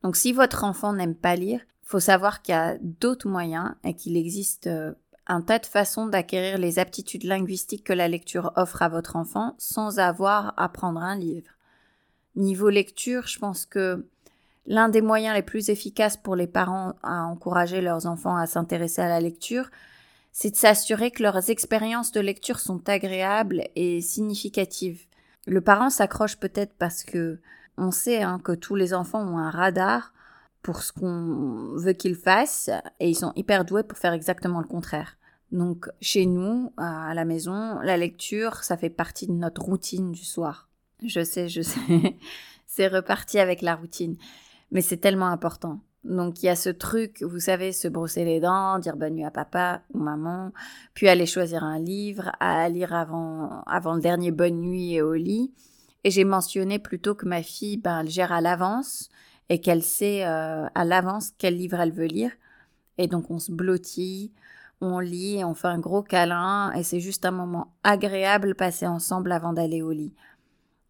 Donc 0.03 0.15
si 0.15 0.31
votre 0.31 0.63
enfant 0.63 0.93
n'aime 0.93 1.15
pas 1.15 1.35
lire, 1.35 1.61
faut 1.83 1.99
savoir 1.99 2.41
qu'il 2.41 2.53
y 2.53 2.57
a 2.57 2.77
d'autres 2.79 3.27
moyens 3.27 3.75
et 3.83 3.93
qu'il 3.93 4.15
existe 4.15 4.67
euh, 4.67 4.93
un 5.27 5.41
tas 5.41 5.59
de 5.59 5.65
façons 5.65 6.07
d'acquérir 6.07 6.57
les 6.57 6.79
aptitudes 6.79 7.23
linguistiques 7.23 7.83
que 7.83 7.93
la 7.93 8.07
lecture 8.07 8.51
offre 8.55 8.81
à 8.81 8.89
votre 8.89 9.15
enfant 9.15 9.55
sans 9.57 9.99
avoir 9.99 10.53
à 10.57 10.69
prendre 10.69 11.01
un 11.01 11.17
livre. 11.17 11.51
Niveau 12.35 12.69
lecture, 12.69 13.27
je 13.27 13.39
pense 13.39 13.65
que 13.65 14.05
l'un 14.65 14.89
des 14.89 15.01
moyens 15.01 15.35
les 15.35 15.41
plus 15.41 15.69
efficaces 15.69 16.17
pour 16.17 16.35
les 16.35 16.47
parents 16.47 16.93
à 17.03 17.23
encourager 17.23 17.81
leurs 17.81 18.05
enfants 18.05 18.37
à 18.37 18.47
s'intéresser 18.47 19.01
à 19.01 19.09
la 19.09 19.19
lecture, 19.19 19.69
c'est 20.31 20.51
de 20.51 20.55
s'assurer 20.55 21.11
que 21.11 21.23
leurs 21.23 21.49
expériences 21.49 22.11
de 22.11 22.21
lecture 22.21 22.59
sont 22.59 22.87
agréables 22.87 23.63
et 23.75 24.01
significatives. 24.01 25.05
Le 25.45 25.61
parent 25.61 25.89
s'accroche 25.89 26.37
peut-être 26.37 26.73
parce 26.77 27.03
que 27.03 27.39
on 27.77 27.91
sait 27.91 28.21
hein, 28.21 28.39
que 28.43 28.51
tous 28.51 28.75
les 28.75 28.93
enfants 28.93 29.21
ont 29.21 29.37
un 29.37 29.49
radar 29.49 30.13
pour 30.67 30.83
ce 30.83 30.91
qu'on 30.91 31.77
veut 31.77 31.93
qu'ils 31.93 32.17
fassent 32.17 32.69
et 32.99 33.09
ils 33.09 33.15
sont 33.15 33.31
hyper 33.37 33.63
doués 33.63 33.83
pour 33.83 33.97
faire 33.97 34.11
exactement 34.11 34.59
le 34.59 34.67
contraire. 34.67 35.17
Donc 35.53 35.87
chez 36.01 36.25
nous, 36.25 36.73
à 36.75 37.13
la 37.13 37.23
maison, 37.23 37.79
la 37.79 37.95
lecture, 37.95 38.65
ça 38.65 38.75
fait 38.75 38.89
partie 38.89 39.27
de 39.27 39.31
notre 39.31 39.61
routine 39.61 40.11
du 40.11 40.25
soir. 40.25 40.67
Je 41.05 41.23
sais, 41.23 41.47
je 41.47 41.61
sais, 41.61 42.17
c'est 42.65 42.89
reparti 42.89 43.39
avec 43.39 43.61
la 43.61 43.75
routine. 43.75 44.17
Mais 44.71 44.81
c'est 44.81 44.97
tellement 44.97 45.27
important. 45.27 45.79
Donc 46.03 46.43
il 46.43 46.47
y 46.47 46.49
a 46.49 46.57
ce 46.57 46.69
truc, 46.69 47.23
vous 47.23 47.39
savez, 47.39 47.71
se 47.71 47.87
brosser 47.87 48.25
les 48.25 48.41
dents, 48.41 48.77
dire 48.79 48.97
bonne 48.97 49.13
nuit 49.13 49.23
à 49.23 49.31
papa 49.31 49.83
ou 49.93 49.99
maman, 49.99 50.51
puis 50.93 51.07
aller 51.07 51.25
choisir 51.25 51.63
un 51.63 51.79
livre, 51.79 52.33
à 52.41 52.67
lire 52.67 52.93
avant, 52.93 53.61
avant 53.67 53.93
le 53.93 54.01
dernier 54.01 54.31
bonne 54.31 54.59
nuit 54.59 54.95
et 54.95 55.01
au 55.01 55.13
lit. 55.13 55.53
Et 56.03 56.11
j'ai 56.11 56.25
mentionné 56.25 56.77
plutôt 56.77 57.15
que 57.15 57.25
ma 57.25 57.41
fille, 57.41 57.77
ben, 57.77 58.01
elle 58.01 58.09
gère 58.09 58.33
à 58.33 58.41
l'avance 58.41 59.07
et 59.49 59.61
qu'elle 59.61 59.83
sait 59.83 60.25
euh, 60.25 60.65
à 60.73 60.85
l'avance 60.85 61.31
quel 61.37 61.55
livre 61.55 61.79
elle 61.79 61.91
veut 61.91 62.05
lire. 62.05 62.31
Et 62.97 63.07
donc 63.07 63.29
on 63.29 63.39
se 63.39 63.51
blottit, 63.51 64.31
on 64.81 64.99
lit, 64.99 65.43
on 65.43 65.53
fait 65.53 65.67
un 65.67 65.79
gros 65.79 66.03
câlin 66.03 66.71
et 66.73 66.83
c'est 66.83 66.99
juste 66.99 67.25
un 67.25 67.31
moment 67.31 67.73
agréable 67.83 68.55
passé 68.55 68.85
ensemble 68.87 69.31
avant 69.31 69.53
d'aller 69.53 69.81
au 69.81 69.91
lit. 69.91 70.13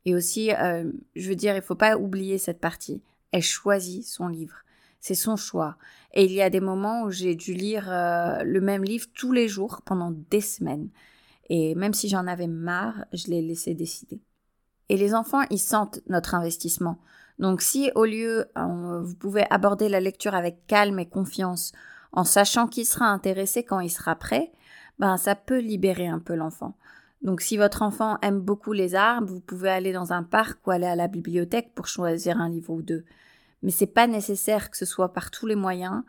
Et 0.05 0.15
aussi, 0.15 0.53
euh, 0.53 0.89
je 1.15 1.29
veux 1.29 1.35
dire, 1.35 1.55
il 1.55 1.61
faut 1.61 1.75
pas 1.75 1.97
oublier 1.97 2.37
cette 2.37 2.61
partie. 2.61 3.01
Elle 3.31 3.43
choisit 3.43 4.05
son 4.05 4.29
livre. 4.29 4.55
C'est 5.01 5.15
son 5.15 5.35
choix. 5.35 5.77
Et 6.13 6.23
il 6.23 6.31
y 6.31 6.41
a 6.41 6.49
des 6.49 6.61
moments 6.61 7.03
où 7.03 7.11
j'ai 7.11 7.35
dû 7.35 7.53
lire 7.53 7.91
euh, 7.91 8.41
le 8.43 8.61
même 8.61 8.83
livre 8.83 9.05
tous 9.13 9.33
les 9.33 9.47
jours 9.47 9.81
pendant 9.85 10.11
des 10.11 10.41
semaines. 10.41 10.89
Et 11.49 11.75
même 11.75 11.93
si 11.93 12.09
j'en 12.09 12.25
avais 12.25 12.47
marre, 12.47 13.05
je 13.13 13.27
l'ai 13.27 13.41
laissé 13.41 13.73
décider. 13.73 14.21
Et 14.89 14.97
les 14.97 15.13
enfants, 15.13 15.41
ils 15.49 15.59
sentent 15.59 15.99
notre 16.07 16.35
investissement. 16.35 16.97
Donc 17.39 17.61
si 17.61 17.91
au 17.95 18.05
lieu, 18.05 18.45
vous 18.55 19.15
pouvez 19.15 19.45
aborder 19.49 19.89
la 19.89 19.99
lecture 19.99 20.35
avec 20.35 20.65
calme 20.67 20.99
et 20.99 21.07
confiance, 21.07 21.71
en 22.11 22.23
sachant 22.23 22.67
qu'il 22.67 22.85
sera 22.85 23.05
intéressé 23.05 23.63
quand 23.63 23.79
il 23.79 23.91
sera 23.91 24.15
prêt, 24.15 24.51
ben 24.97 25.17
ça 25.17 25.35
peut 25.35 25.59
libérer 25.59 26.07
un 26.07 26.19
peu 26.19 26.33
l'enfant. 26.33 26.75
Donc 27.21 27.41
si 27.41 27.57
votre 27.57 27.81
enfant 27.81 28.17
aime 28.21 28.39
beaucoup 28.39 28.73
les 28.73 28.95
arbres, 28.95 29.27
vous 29.27 29.39
pouvez 29.39 29.69
aller 29.69 29.91
dans 29.91 30.13
un 30.13 30.23
parc 30.23 30.65
ou 30.65 30.71
aller 30.71 30.87
à 30.87 30.95
la 30.95 31.07
bibliothèque 31.07 31.73
pour 31.75 31.87
choisir 31.87 32.39
un 32.39 32.49
livre 32.49 32.71
ou 32.71 32.81
deux. 32.81 33.05
Mais 33.63 33.71
c'est 33.71 33.87
pas 33.87 34.07
nécessaire 34.07 34.69
que 34.69 34.77
ce 34.77 34.85
soit 34.85 35.13
par 35.13 35.31
tous 35.31 35.47
les 35.47 35.55
moyens, 35.55 36.03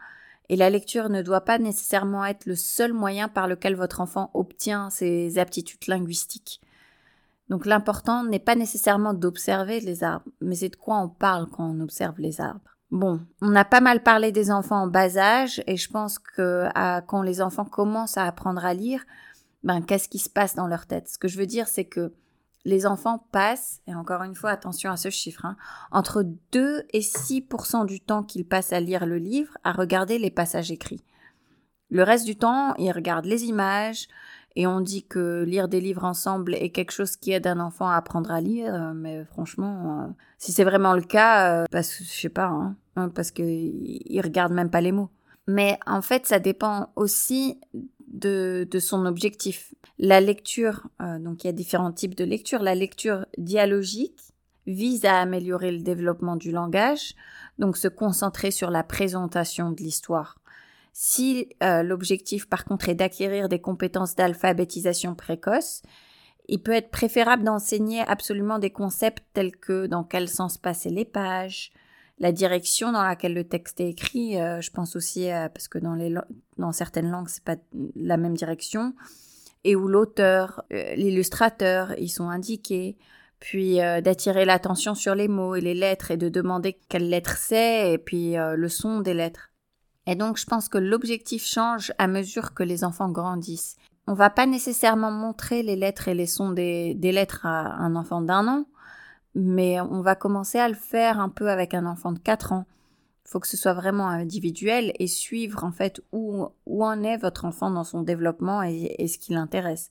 et 0.51 0.57
la 0.57 0.71
lecture 0.71 1.11
ne 1.11 1.21
doit 1.21 1.43
pas 1.43 1.59
nécessairement 1.59 2.25
être 2.25 2.47
le 2.47 2.57
seul 2.57 2.95
moyen 2.95 3.29
par 3.29 3.49
lequel 3.49 3.75
votre 3.75 4.01
enfant 4.01 4.31
obtient 4.33 4.89
ses 4.89 5.39
aptitudes 5.39 5.87
linguistiques. 5.89 6.63
Donc 7.49 7.67
l'important 7.67 8.25
n'est 8.25 8.39
pas 8.39 8.55
nécessairement 8.55 9.15
d'observer 9.15 9.81
les 9.81 10.05
arbres, 10.05 10.31
mais 10.41 10.55
c'est 10.55 10.69
de 10.69 10.77
quoi 10.77 10.99
on 10.99 11.09
parle 11.09 11.49
quand 11.49 11.69
on 11.69 11.81
observe 11.81 12.19
les 12.19 12.41
arbres. 12.41 12.61
Bon, 12.91 13.21
on 13.43 13.55
a 13.55 13.65
pas 13.65 13.81
mal 13.81 14.03
parlé 14.03 14.33
des 14.33 14.51
enfants 14.51 14.83
en 14.83 14.87
bas 14.87 15.17
âge 15.17 15.63
et 15.67 15.77
je 15.77 15.91
pense 15.91 16.19
que 16.19 16.69
quand 17.07 17.23
les 17.23 17.43
enfants 17.43 17.65
commencent 17.65 18.17
à 18.17 18.25
apprendre 18.25 18.65
à 18.65 18.75
lire, 18.75 19.05
ben 19.63 19.83
qu'est-ce 19.83 20.09
qui 20.09 20.19
se 20.19 20.31
passe 20.31 20.55
dans 20.55 20.67
leur 20.67 20.87
tête? 20.87 21.09
Ce 21.09 21.19
que 21.19 21.29
je 21.29 21.39
veux 21.39 21.47
dire, 21.47 21.69
c'est 21.69 21.85
que 21.85 22.13
les 22.65 22.87
enfants 22.87 23.27
passent, 23.33 23.81
et 23.87 23.95
encore 23.95 24.23
une 24.23 24.35
fois, 24.35 24.51
attention 24.51 24.91
à 24.91 24.97
ce 24.97 25.11
chiffre, 25.11 25.47
hein, 25.47 25.57
entre 25.91 26.23
2 26.53 26.85
et 26.93 27.01
6% 27.01 27.87
du 27.87 28.01
temps 28.01 28.23
qu'ils 28.23 28.47
passent 28.47 28.73
à 28.73 28.81
lire 28.81 29.07
le 29.07 29.17
livre, 29.17 29.57
à 29.65 29.73
regarder 29.73 30.19
les 30.19 30.31
passages 30.31 30.71
écrits. 30.71 31.03
Le 31.89 32.03
reste 32.03 32.27
du 32.27 32.37
temps, 32.37 32.75
ils 32.75 32.93
regardent 32.93 33.25
les 33.25 33.45
images, 33.45 34.09
et 34.57 34.67
on 34.67 34.81
dit 34.81 35.05
que 35.05 35.45
lire 35.45 35.69
des 35.69 35.81
livres 35.81 36.05
ensemble 36.05 36.55
est 36.55 36.71
quelque 36.71 36.91
chose 36.91 37.17
qui 37.17 37.33
aide 37.33 37.47
un 37.47 37.61
enfant 37.61 37.89
à 37.89 37.97
apprendre 37.97 38.31
à 38.31 38.41
lire, 38.41 38.75
euh, 38.75 38.93
mais 38.95 39.25
franchement, 39.25 40.03
euh, 40.03 40.13
si 40.39 40.53
c'est 40.53 40.65
vraiment 40.65 40.95
le 40.95 41.03
cas, 41.03 41.63
euh, 41.63 41.67
parce 41.71 41.95
que 41.95 42.05
je 42.05 42.11
sais 42.11 42.29
pas, 42.29 42.47
hein, 42.47 42.77
hein 42.97 43.09
parce 43.09 43.31
qu'ils 43.31 44.21
regardent 44.23 44.53
même 44.53 44.71
pas 44.71 44.81
les 44.81 44.93
mots. 44.93 45.11
Mais 45.47 45.79
en 45.87 46.03
fait, 46.03 46.27
ça 46.27 46.41
dépend 46.41 46.91
aussi 46.97 47.61
de, 48.09 48.67
de 48.71 48.79
son 48.79 49.07
objectif. 49.07 49.75
La 49.99 50.21
lecture, 50.21 50.89
donc 51.01 51.43
il 51.43 51.47
y 51.47 51.51
a 51.51 51.53
différents 51.53 51.93
types 51.93 52.15
de 52.15 52.25
lecture. 52.25 52.63
La 52.63 52.75
lecture 52.75 53.25
dialogique 53.39 54.21
vise 54.67 55.07
à 55.07 55.19
améliorer 55.19 55.73
le 55.73 55.81
développement 55.81 56.37
du 56.37 56.53
langage, 56.53 57.15
donc 57.59 57.77
se 57.77 57.89
concentrer 57.89 58.51
sur 58.51 58.71
la 58.71 58.83
présentation 58.83 59.71
de 59.71 59.79
l'histoire. 59.79 60.37
Si 61.01 61.49
euh, 61.63 61.85
l'objectif 61.85 62.49
par 62.49 62.65
contre 62.65 62.89
est 62.89 62.97
d'acquérir 62.97 63.49
des 63.49 63.61
compétences 63.61 64.17
d'alphabétisation 64.17 65.15
précoce, 65.15 65.83
il 66.49 66.61
peut 66.61 66.73
être 66.73 66.91
préférable 66.91 67.45
d'enseigner 67.45 68.01
absolument 68.01 68.59
des 68.59 68.71
concepts 68.71 69.23
tels 69.33 69.57
que 69.57 69.87
dans 69.87 70.03
quel 70.03 70.29
sens 70.29 70.59
passer 70.59 70.91
les 70.91 71.05
pages, 71.05 71.71
la 72.19 72.33
direction 72.33 72.91
dans 72.91 73.05
laquelle 73.05 73.33
le 73.33 73.45
texte 73.45 73.81
est 73.81 73.91
écrit, 73.91 74.41
euh, 74.41 74.61
je 74.61 74.73
pense 74.73 74.97
aussi 74.97 75.29
parce 75.55 75.69
que 75.69 75.79
dans, 75.79 75.95
les, 75.95 76.13
dans 76.57 76.73
certaines 76.73 77.13
langues 77.13 77.29
c'est 77.29 77.45
pas 77.45 77.59
la 77.95 78.17
même 78.17 78.35
direction, 78.37 78.93
et 79.63 79.77
où 79.77 79.87
l'auteur, 79.87 80.65
euh, 80.73 80.97
l'illustrateur, 80.97 81.97
ils 82.01 82.11
sont 82.11 82.29
indiqués, 82.29 82.97
puis 83.39 83.77
d'attirer 83.77 84.45
l'attention 84.45 84.97
sur 84.97 85.15
les 85.15 85.29
mots 85.29 85.55
et 85.55 85.61
les 85.61 85.75
lettres 85.75 86.11
et 86.11 86.17
de 86.17 86.29
demander 86.29 86.77
quelle 86.89 87.09
lettre 87.09 87.37
c'est 87.37 87.93
et 87.93 87.99
puis 87.99 88.35
le 88.35 88.69
son 88.69 88.99
des 88.99 89.15
lettres. 89.15 89.48
Et 90.09 90.15
donc 90.15 90.39
je 90.39 90.47
pense 90.47 90.71
que 90.71 90.79
l'objectif 90.79 91.45
change 91.45 91.93
à 91.99 92.07
mesure 92.07 92.55
que 92.55 92.63
les 92.63 92.83
enfants 92.83 93.11
grandissent. 93.11 93.77
On 94.07 94.15
va 94.15 94.31
pas 94.31 94.47
nécessairement 94.47 95.11
montrer 95.11 95.63
les 95.63 95.77
lettres 95.77 96.09
et 96.09 96.15
les 96.15 96.27
sons 96.27 96.51
des, 96.51 96.95
lettres 96.95 97.45
à 97.45 97.75
un 97.75 97.95
enfant 97.95 98.23
d'un 98.23 98.49
an, 98.49 98.65
mais 99.35 99.79
on 99.83 100.01
va 100.01 100.15
commencer 100.15 100.59
à 100.59 100.67
le 100.67 100.75
faire 100.75 101.21
un 101.21 101.29
peu 101.29 101.51
avec 101.51 101.75
un 101.75 101.85
enfant 101.85 102.13
de 102.13 102.19
4 102.19 102.53
ans. 102.53 102.65
Il 103.27 103.31
faut 103.31 103.39
que 103.39 103.47
ce 103.47 103.59
soit 103.59 103.75
vraiment 103.75 104.09
individuel 104.09 104.95
et 104.99 105.09
suivre 105.09 105.63
en 105.63 105.73
fait 105.73 106.01
où, 106.13 106.47
où 106.65 106.85
en 106.87 107.03
est 107.03 107.19
votre 107.19 107.45
enfant 107.45 107.71
dans 107.71 107.85
son 107.85 108.01
développement 108.01 108.63
et, 108.63 108.95
et 108.97 109.09
ce 109.09 109.19
qui 109.19 109.35
l'intéresse. 109.35 109.91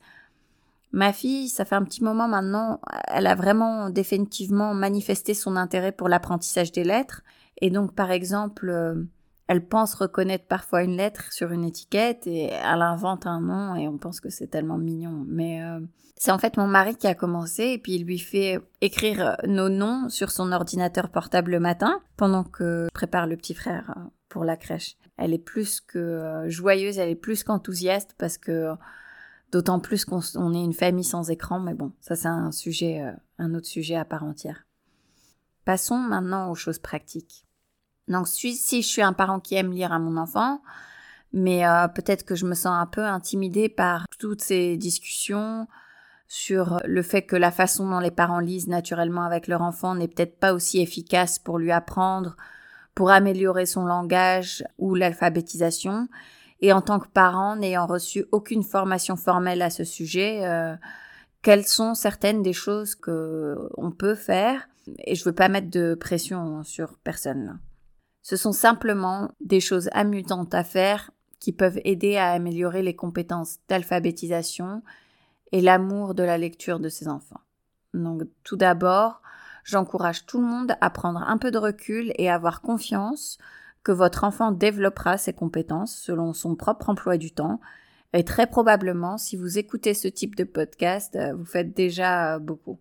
Ma 0.93 1.13
fille, 1.13 1.47
ça 1.47 1.63
fait 1.63 1.75
un 1.75 1.83
petit 1.83 2.03
moment 2.03 2.27
maintenant, 2.27 2.81
elle 3.07 3.27
a 3.27 3.35
vraiment 3.35 3.91
définitivement 3.91 4.73
manifesté 4.73 5.35
son 5.35 5.55
intérêt 5.57 5.91
pour 5.91 6.09
l'apprentissage 6.09 6.71
des 6.71 6.85
lettres. 6.85 7.21
Et 7.61 7.69
donc, 7.69 7.93
par 7.93 8.09
exemple, 8.09 8.69
euh, 8.69 9.03
elle 9.47 9.65
pense 9.65 9.93
reconnaître 9.93 10.45
parfois 10.45 10.83
une 10.83 10.97
lettre 10.97 11.31
sur 11.31 11.51
une 11.51 11.63
étiquette 11.63 12.27
et 12.27 12.51
elle 12.51 12.81
invente 12.81 13.25
un 13.25 13.39
nom 13.39 13.75
et 13.75 13.87
on 13.87 13.97
pense 13.97 14.19
que 14.19 14.29
c'est 14.29 14.47
tellement 14.47 14.77
mignon. 14.77 15.23
Mais 15.25 15.63
euh, 15.63 15.79
c'est 16.17 16.31
en 16.31 16.37
fait 16.37 16.57
mon 16.57 16.67
mari 16.67 16.95
qui 16.95 17.07
a 17.07 17.15
commencé 17.15 17.63
et 17.63 17.77
puis 17.77 17.93
il 17.93 18.03
lui 18.03 18.19
fait 18.19 18.59
écrire 18.81 19.37
nos 19.47 19.69
noms 19.69 20.09
sur 20.09 20.31
son 20.31 20.51
ordinateur 20.51 21.09
portable 21.09 21.51
le 21.51 21.61
matin 21.61 22.01
pendant 22.17 22.43
que 22.43 22.87
je 22.89 22.93
prépare 22.93 23.25
le 23.25 23.37
petit 23.37 23.53
frère 23.53 23.93
euh, 23.95 24.01
pour 24.27 24.43
la 24.43 24.57
crèche. 24.57 24.97
Elle 25.15 25.33
est 25.33 25.39
plus 25.39 25.79
que 25.79 25.97
euh, 25.97 26.49
joyeuse, 26.49 26.97
elle 26.97 27.09
est 27.09 27.15
plus 27.15 27.43
qu'enthousiaste 27.43 28.15
parce 28.17 28.37
que 28.37 28.73
d'autant 29.53 29.79
plus 29.79 30.03
qu'on 30.03 30.53
est 30.53 30.63
une 30.63 30.73
famille 30.73 31.05
sans 31.05 31.31
écran. 31.31 31.61
Mais 31.61 31.73
bon, 31.73 31.93
ça 32.01 32.17
c'est 32.17 32.27
un 32.27 32.51
sujet, 32.51 33.01
un 33.39 33.53
autre 33.53 33.67
sujet 33.67 33.95
à 33.95 34.03
part 34.03 34.25
entière. 34.25 34.65
Passons 35.63 35.97
maintenant 35.97 36.51
aux 36.51 36.55
choses 36.55 36.79
pratiques. 36.79 37.46
Donc 38.07 38.27
si, 38.27 38.55
si 38.55 38.81
je 38.81 38.87
suis 38.87 39.01
un 39.01 39.13
parent 39.13 39.39
qui 39.39 39.55
aime 39.55 39.71
lire 39.71 39.91
à 39.91 39.99
mon 39.99 40.17
enfant, 40.17 40.61
mais 41.33 41.67
euh, 41.67 41.87
peut-être 41.87 42.25
que 42.25 42.35
je 42.35 42.45
me 42.45 42.53
sens 42.53 42.73
un 42.73 42.85
peu 42.85 43.03
intimidée 43.03 43.69
par 43.69 44.05
toutes 44.19 44.41
ces 44.41 44.77
discussions 44.77 45.67
sur 46.27 46.81
le 46.85 47.01
fait 47.01 47.21
que 47.21 47.35
la 47.35 47.51
façon 47.51 47.89
dont 47.89 47.99
les 47.99 48.11
parents 48.11 48.39
lisent 48.39 48.67
naturellement 48.67 49.23
avec 49.23 49.47
leur 49.47 49.61
enfant 49.61 49.95
n'est 49.95 50.07
peut-être 50.07 50.39
pas 50.39 50.53
aussi 50.53 50.81
efficace 50.81 51.39
pour 51.39 51.57
lui 51.57 51.71
apprendre, 51.71 52.35
pour 52.95 53.11
améliorer 53.11 53.65
son 53.65 53.85
langage 53.85 54.63
ou 54.77 54.95
l'alphabétisation. 54.95 56.07
Et 56.61 56.73
en 56.73 56.81
tant 56.81 56.99
que 56.99 57.07
parent 57.07 57.55
n'ayant 57.55 57.85
reçu 57.85 58.25
aucune 58.31 58.63
formation 58.63 59.15
formelle 59.15 59.61
à 59.61 59.69
ce 59.69 59.83
sujet, 59.83 60.45
euh, 60.45 60.75
quelles 61.43 61.67
sont 61.67 61.93
certaines 61.93 62.41
des 62.41 62.53
choses 62.53 62.95
que 62.95 63.69
on 63.77 63.91
peut 63.91 64.15
faire? 64.15 64.67
Et 65.05 65.15
je 65.15 65.23
veux 65.23 65.35
pas 65.35 65.49
mettre 65.49 65.69
de 65.69 65.95
pression 65.95 66.63
sur 66.63 66.97
personne. 66.97 67.59
Ce 68.29 68.35
sont 68.35 68.51
simplement 68.51 69.31
des 69.39 69.61
choses 69.61 69.89
amusantes 69.93 70.53
à 70.53 70.65
faire 70.65 71.11
qui 71.39 71.53
peuvent 71.53 71.79
aider 71.85 72.17
à 72.17 72.31
améliorer 72.31 72.81
les 72.81 72.93
compétences 72.93 73.59
d'alphabétisation 73.69 74.83
et 75.53 75.61
l'amour 75.61 76.13
de 76.13 76.23
la 76.23 76.37
lecture 76.37 76.81
de 76.81 76.89
ses 76.89 77.07
enfants. 77.07 77.39
Donc 77.93 78.23
tout 78.43 78.57
d'abord, 78.57 79.21
j'encourage 79.63 80.25
tout 80.25 80.41
le 80.41 80.45
monde 80.45 80.73
à 80.81 80.89
prendre 80.89 81.23
un 81.25 81.37
peu 81.37 81.51
de 81.51 81.57
recul 81.57 82.11
et 82.17 82.29
à 82.29 82.35
avoir 82.35 82.59
confiance 82.59 83.37
que 83.83 83.93
votre 83.93 84.25
enfant 84.25 84.51
développera 84.51 85.17
ses 85.17 85.31
compétences 85.31 85.95
selon 85.95 86.33
son 86.33 86.57
propre 86.57 86.89
emploi 86.89 87.15
du 87.15 87.31
temps. 87.31 87.61
Et 88.11 88.25
très 88.25 88.47
probablement, 88.47 89.17
si 89.17 89.37
vous 89.37 89.57
écoutez 89.57 89.93
ce 89.93 90.09
type 90.09 90.35
de 90.35 90.43
podcast, 90.43 91.15
euh, 91.15 91.33
vous 91.33 91.45
faites 91.45 91.73
déjà 91.73 92.35
euh, 92.35 92.39
beaucoup. 92.39 92.77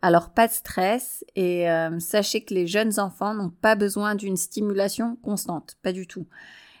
Alors 0.00 0.30
pas 0.30 0.46
de 0.46 0.52
stress 0.52 1.24
et 1.34 1.68
euh, 1.68 1.98
sachez 1.98 2.44
que 2.44 2.54
les 2.54 2.68
jeunes 2.68 3.00
enfants 3.00 3.34
n'ont 3.34 3.50
pas 3.50 3.74
besoin 3.74 4.14
d'une 4.14 4.36
stimulation 4.36 5.16
constante, 5.16 5.76
pas 5.82 5.92
du 5.92 6.06
tout. 6.06 6.26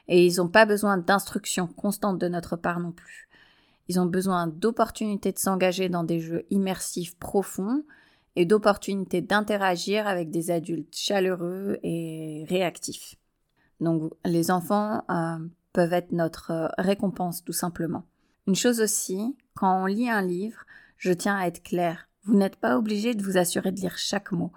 Et 0.06 0.24
ils 0.24 0.36
n'ont 0.36 0.48
pas 0.48 0.66
besoin 0.66 0.98
d'instruction 0.98 1.66
constante 1.66 2.18
de 2.18 2.28
notre 2.28 2.56
part 2.56 2.78
non 2.78 2.92
plus. 2.92 3.28
Ils 3.88 3.98
ont 3.98 4.06
besoin 4.06 4.46
d'opportunités 4.46 5.32
de 5.32 5.38
s'engager 5.38 5.88
dans 5.88 6.04
des 6.04 6.20
jeux 6.20 6.46
immersifs 6.50 7.16
profonds 7.18 7.82
et 8.36 8.44
d'opportunités 8.44 9.20
d'interagir 9.20 10.06
avec 10.06 10.30
des 10.30 10.52
adultes 10.52 10.94
chaleureux 10.94 11.78
et 11.82 12.44
réactifs. 12.48 13.16
Donc 13.80 14.12
les 14.24 14.52
enfants 14.52 15.04
euh, 15.10 15.38
peuvent 15.72 15.92
être 15.92 16.12
notre 16.12 16.52
euh, 16.52 16.68
récompense 16.78 17.42
tout 17.42 17.52
simplement. 17.52 18.04
Une 18.46 18.54
chose 18.54 18.80
aussi, 18.80 19.36
quand 19.54 19.82
on 19.82 19.86
lit 19.86 20.08
un 20.08 20.22
livre, 20.22 20.60
je 20.96 21.12
tiens 21.12 21.36
à 21.36 21.46
être 21.46 21.62
claire 21.62 22.07
vous 22.28 22.36
n'êtes 22.36 22.56
pas 22.56 22.76
obligé 22.76 23.14
de 23.14 23.24
vous 23.24 23.38
assurer 23.38 23.72
de 23.72 23.80
lire 23.80 23.96
chaque 23.96 24.32
mot. 24.32 24.52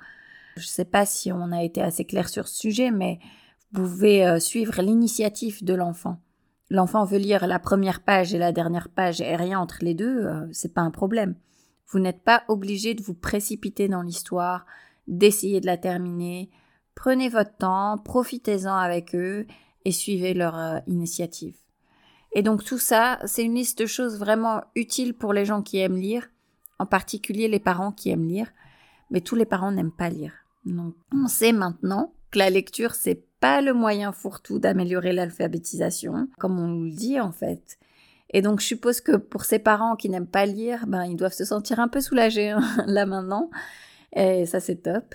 Je 0.58 0.64
ne 0.64 0.68
sais 0.68 0.86
pas 0.86 1.06
si 1.06 1.32
on 1.32 1.54
a 1.54 1.64
été 1.64 1.82
assez 1.82 2.04
clair 2.04 2.28
sur 2.28 2.50
ce 2.50 2.60
sujet, 2.60 2.92
mais 2.92 3.20
vous 3.72 3.84
pouvez 3.84 4.28
euh, 4.28 4.40
suivre 4.40 4.82
l'initiative 4.82 5.64
de 5.64 5.74
l'enfant. 5.74 6.20
L'enfant 6.70 7.06
veut 7.06 7.18
lire 7.18 7.48
la 7.48 7.60
première 7.60 8.04
page 8.04 8.34
et 8.34 8.38
la 8.38 8.52
dernière 8.52 8.90
page 8.90 9.22
et 9.22 9.38
rien 9.38 9.58
entre 9.60 9.78
les 9.82 9.94
deux, 9.94 10.26
euh, 10.26 10.46
c'est 10.52 10.74
pas 10.74 10.82
un 10.82 10.92
problème. 10.92 11.36
Vous 11.88 12.00
n'êtes 12.00 12.24
pas 12.24 12.44
obligé 12.50 12.94
de 12.94 13.02
vous 13.02 13.14
précipiter 13.14 13.88
dans 13.88 14.02
l'histoire, 14.02 14.66
d'essayer 15.08 15.62
de 15.62 15.66
la 15.66 15.78
terminer. 15.78 16.50
Prenez 16.94 17.30
votre 17.30 17.56
temps, 17.56 17.98
profitez-en 17.98 18.76
avec 18.76 19.16
eux 19.16 19.48
et 19.86 19.92
suivez 19.94 20.34
leur 20.34 20.58
euh, 20.58 20.80
initiative. 20.88 21.56
Et 22.34 22.44
donc 22.44 22.66
tout 22.66 22.78
ça, 22.78 23.20
c'est 23.26 23.44
une 23.44 23.56
liste 23.56 23.80
de 23.80 23.86
choses 23.86 24.20
vraiment 24.20 24.62
utiles 24.76 25.14
pour 25.14 25.32
les 25.32 25.46
gens 25.46 25.62
qui 25.62 25.80
aiment 25.80 25.98
lire, 25.98 26.28
en 26.82 26.88
particulier 26.88 27.48
les 27.48 27.60
parents 27.60 27.92
qui 27.92 28.10
aiment 28.10 28.28
lire, 28.28 28.48
mais 29.12 29.22
tous 29.22 29.36
les 29.36 29.46
parents 29.46 29.72
n'aiment 29.72 29.92
pas 29.92 30.10
lire. 30.10 30.34
Donc 30.66 30.96
on 31.14 31.28
sait 31.28 31.52
maintenant 31.52 32.12
que 32.32 32.40
la 32.40 32.50
lecture, 32.50 32.96
c'est 32.96 33.24
pas 33.40 33.62
le 33.62 33.74
moyen 33.74 34.12
fourre-tout 34.12 34.58
d'améliorer 34.58 35.14
l'alphabétisation, 35.14 36.28
comme 36.40 36.60
on 36.60 36.84
le 36.84 36.90
dit 36.90 37.20
en 37.20 37.32
fait. 37.32 37.78
Et 38.32 38.42
donc 38.42 38.62
je 38.62 38.66
suppose 38.66 39.00
que 39.00 39.16
pour 39.16 39.46
ces 39.46 39.60
parents 39.60 39.96
qui 39.96 40.10
n'aiment 40.10 40.26
pas 40.26 40.48
lire, 40.48 40.88
ben 40.88 41.06
ils 41.06 41.18
doivent 41.18 41.34
se 41.34 41.46
sentir 41.46 41.80
un 41.80 41.88
peu 41.88 42.02
soulagés 42.02 42.50
hein, 42.50 42.64
là 42.88 43.06
maintenant. 43.06 43.52
Et 44.14 44.48
ça 44.48 44.60
c'est 44.60 44.78
top. 44.78 45.14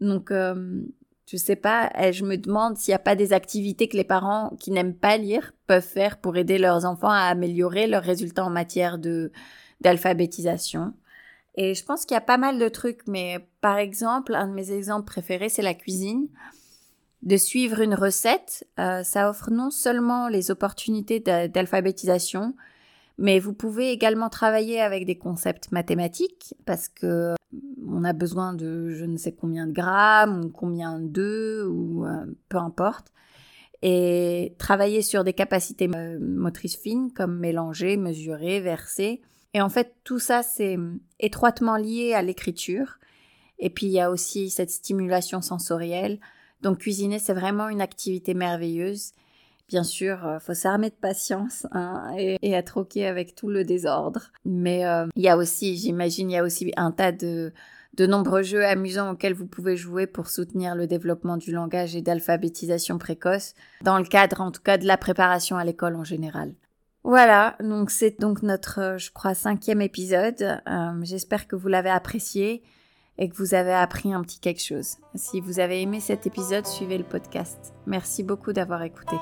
Donc 0.00 0.30
euh, 0.30 0.82
je 1.26 1.36
sais 1.36 1.56
pas, 1.56 1.90
je 2.10 2.24
me 2.24 2.38
demande 2.38 2.78
s'il 2.78 2.92
n'y 2.92 2.96
a 2.96 3.00
pas 3.00 3.16
des 3.16 3.34
activités 3.34 3.86
que 3.86 3.98
les 3.98 4.04
parents 4.04 4.56
qui 4.58 4.70
n'aiment 4.70 4.96
pas 4.96 5.18
lire 5.18 5.52
peuvent 5.66 5.82
faire 5.82 6.16
pour 6.18 6.38
aider 6.38 6.56
leurs 6.56 6.86
enfants 6.86 7.10
à 7.10 7.24
améliorer 7.24 7.86
leurs 7.86 8.02
résultats 8.02 8.46
en 8.46 8.50
matière 8.50 8.98
d'alphabétisation. 9.80 10.94
Et 11.54 11.74
je 11.74 11.84
pense 11.84 12.06
qu'il 12.06 12.14
y 12.14 12.18
a 12.18 12.22
pas 12.22 12.38
mal 12.38 12.58
de 12.58 12.68
trucs, 12.68 13.06
mais 13.06 13.46
par 13.60 13.76
exemple, 13.76 14.34
un 14.34 14.48
de 14.48 14.54
mes 14.54 14.72
exemples 14.72 15.06
préférés, 15.06 15.48
c'est 15.48 15.62
la 15.62 15.74
cuisine 15.74 16.28
de 17.22 17.36
suivre 17.36 17.80
une 17.80 17.94
recette, 17.94 18.66
euh, 18.80 19.04
ça 19.04 19.30
offre 19.30 19.50
non 19.50 19.70
seulement 19.70 20.28
les 20.28 20.50
opportunités 20.50 21.20
d'alphabétisation, 21.20 22.54
mais 23.16 23.38
vous 23.38 23.52
pouvez 23.52 23.92
également 23.92 24.28
travailler 24.28 24.80
avec 24.80 25.06
des 25.06 25.16
concepts 25.16 25.70
mathématiques 25.70 26.54
parce 26.64 26.88
que 26.88 27.34
on 27.86 28.02
a 28.04 28.12
besoin 28.12 28.54
de 28.54 28.90
je 28.90 29.04
ne 29.04 29.16
sais 29.16 29.32
combien 29.32 29.66
de 29.66 29.72
grammes 29.72 30.44
ou 30.44 30.48
combien 30.48 30.98
d'œufs 30.98 31.68
ou 31.68 32.04
euh, 32.04 32.24
peu 32.48 32.56
importe 32.56 33.12
et 33.82 34.54
travailler 34.58 35.02
sur 35.02 35.24
des 35.24 35.32
capacités 35.32 35.88
euh, 35.94 36.18
motrices 36.20 36.76
fines 36.76 37.12
comme 37.12 37.38
mélanger, 37.38 37.96
mesurer, 37.96 38.60
verser. 38.60 39.20
Et 39.54 39.60
en 39.60 39.68
fait, 39.68 39.94
tout 40.04 40.18
ça, 40.18 40.42
c'est 40.42 40.78
étroitement 41.20 41.76
lié 41.76 42.14
à 42.14 42.22
l'écriture. 42.22 42.98
Et 43.58 43.70
puis, 43.70 43.86
il 43.86 43.92
y 43.92 44.00
a 44.00 44.10
aussi 44.10 44.50
cette 44.50 44.70
stimulation 44.70 45.42
sensorielle 45.42 46.18
donc 46.62 46.78
cuisiner, 46.78 47.18
c'est 47.18 47.34
vraiment 47.34 47.68
une 47.68 47.80
activité 47.80 48.34
merveilleuse. 48.34 49.12
Bien 49.68 49.84
sûr, 49.84 50.26
euh, 50.26 50.38
faut 50.38 50.54
s'armer 50.54 50.90
de 50.90 50.94
patience 50.94 51.66
hein, 51.72 52.14
et, 52.16 52.38
être 52.52 52.78
ok 52.78 52.96
avec 52.98 53.34
tout 53.34 53.48
le 53.48 53.64
désordre. 53.64 54.30
Mais 54.44 54.86
euh, 54.86 55.06
il 55.16 55.22
y 55.22 55.28
a 55.28 55.36
aussi, 55.36 55.76
j'imagine, 55.76 56.30
il 56.30 56.34
y 56.34 56.38
a 56.38 56.44
aussi 56.44 56.72
un 56.76 56.92
tas 56.92 57.10
de, 57.10 57.52
de 57.94 58.06
nombreux 58.06 58.42
jeux 58.42 58.64
amusants 58.64 59.12
auxquels 59.12 59.34
vous 59.34 59.46
pouvez 59.46 59.76
jouer 59.76 60.06
pour 60.06 60.28
soutenir 60.28 60.74
le 60.74 60.86
développement 60.86 61.36
du 61.36 61.52
langage 61.52 61.96
et 61.96 62.02
d'alphabétisation 62.02 62.98
précoce, 62.98 63.54
dans 63.82 63.98
le 63.98 64.04
cadre 64.04 64.40
en 64.40 64.52
tout 64.52 64.62
cas 64.62 64.78
de 64.78 64.86
la 64.86 64.96
préparation 64.96 65.56
à 65.56 65.64
l'école 65.64 65.96
en 65.96 66.04
général. 66.04 66.54
Voilà, 67.04 67.56
donc 67.60 67.90
c'est 67.90 68.20
donc 68.20 68.42
notre, 68.42 68.80
euh, 68.80 68.98
je 68.98 69.10
crois, 69.10 69.34
cinquième 69.34 69.82
épisode. 69.82 70.62
J'espère 71.02 71.48
que 71.48 71.56
vous 71.56 71.68
l'avez 71.68 71.90
apprécié 71.90 72.62
et 73.18 73.28
que 73.28 73.36
vous 73.36 73.54
avez 73.54 73.72
appris 73.72 74.12
un 74.12 74.22
petit 74.22 74.38
quelque 74.38 74.62
chose. 74.62 74.96
Si 75.14 75.40
vous 75.40 75.60
avez 75.60 75.82
aimé 75.82 76.00
cet 76.00 76.26
épisode, 76.26 76.66
suivez 76.66 76.98
le 76.98 77.04
podcast. 77.04 77.74
Merci 77.86 78.22
beaucoup 78.22 78.52
d'avoir 78.52 78.82
écouté. 78.82 79.16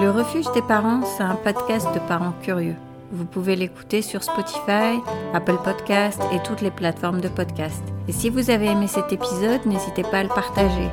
Le 0.00 0.10
refuge 0.10 0.50
des 0.54 0.62
parents, 0.62 1.04
c'est 1.04 1.22
un 1.22 1.34
podcast 1.34 1.86
de 1.92 1.98
parents 2.08 2.32
curieux. 2.42 2.76
Vous 3.12 3.26
pouvez 3.26 3.56
l'écouter 3.56 4.02
sur 4.02 4.22
Spotify, 4.22 5.00
Apple 5.34 5.58
Podcast 5.62 6.22
et 6.32 6.40
toutes 6.42 6.62
les 6.62 6.70
plateformes 6.70 7.20
de 7.20 7.28
podcast. 7.28 7.82
Et 8.08 8.12
si 8.12 8.30
vous 8.30 8.50
avez 8.50 8.66
aimé 8.66 8.86
cet 8.86 9.12
épisode, 9.12 9.66
n'hésitez 9.66 10.02
pas 10.04 10.18
à 10.18 10.22
le 10.22 10.28
partager, 10.28 10.88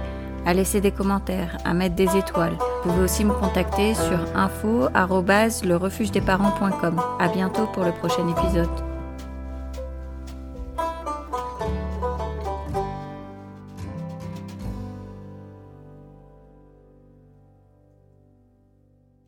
à 0.48 0.54
laisser 0.54 0.82
des 0.82 0.92
commentaires, 0.92 1.58
à 1.66 1.74
mettre 1.74 1.96
des 1.96 2.16
étoiles. 2.16 2.56
Vous 2.84 2.92
pouvez 2.92 3.04
aussi 3.04 3.26
me 3.26 3.34
contacter 3.34 3.94
sur 3.94 4.20
info@lerefugedesparents.com. 4.34 7.02
À 7.20 7.28
bientôt 7.28 7.68
pour 7.74 7.84
le 7.84 7.92
prochain 7.92 8.26
épisode. 8.30 8.87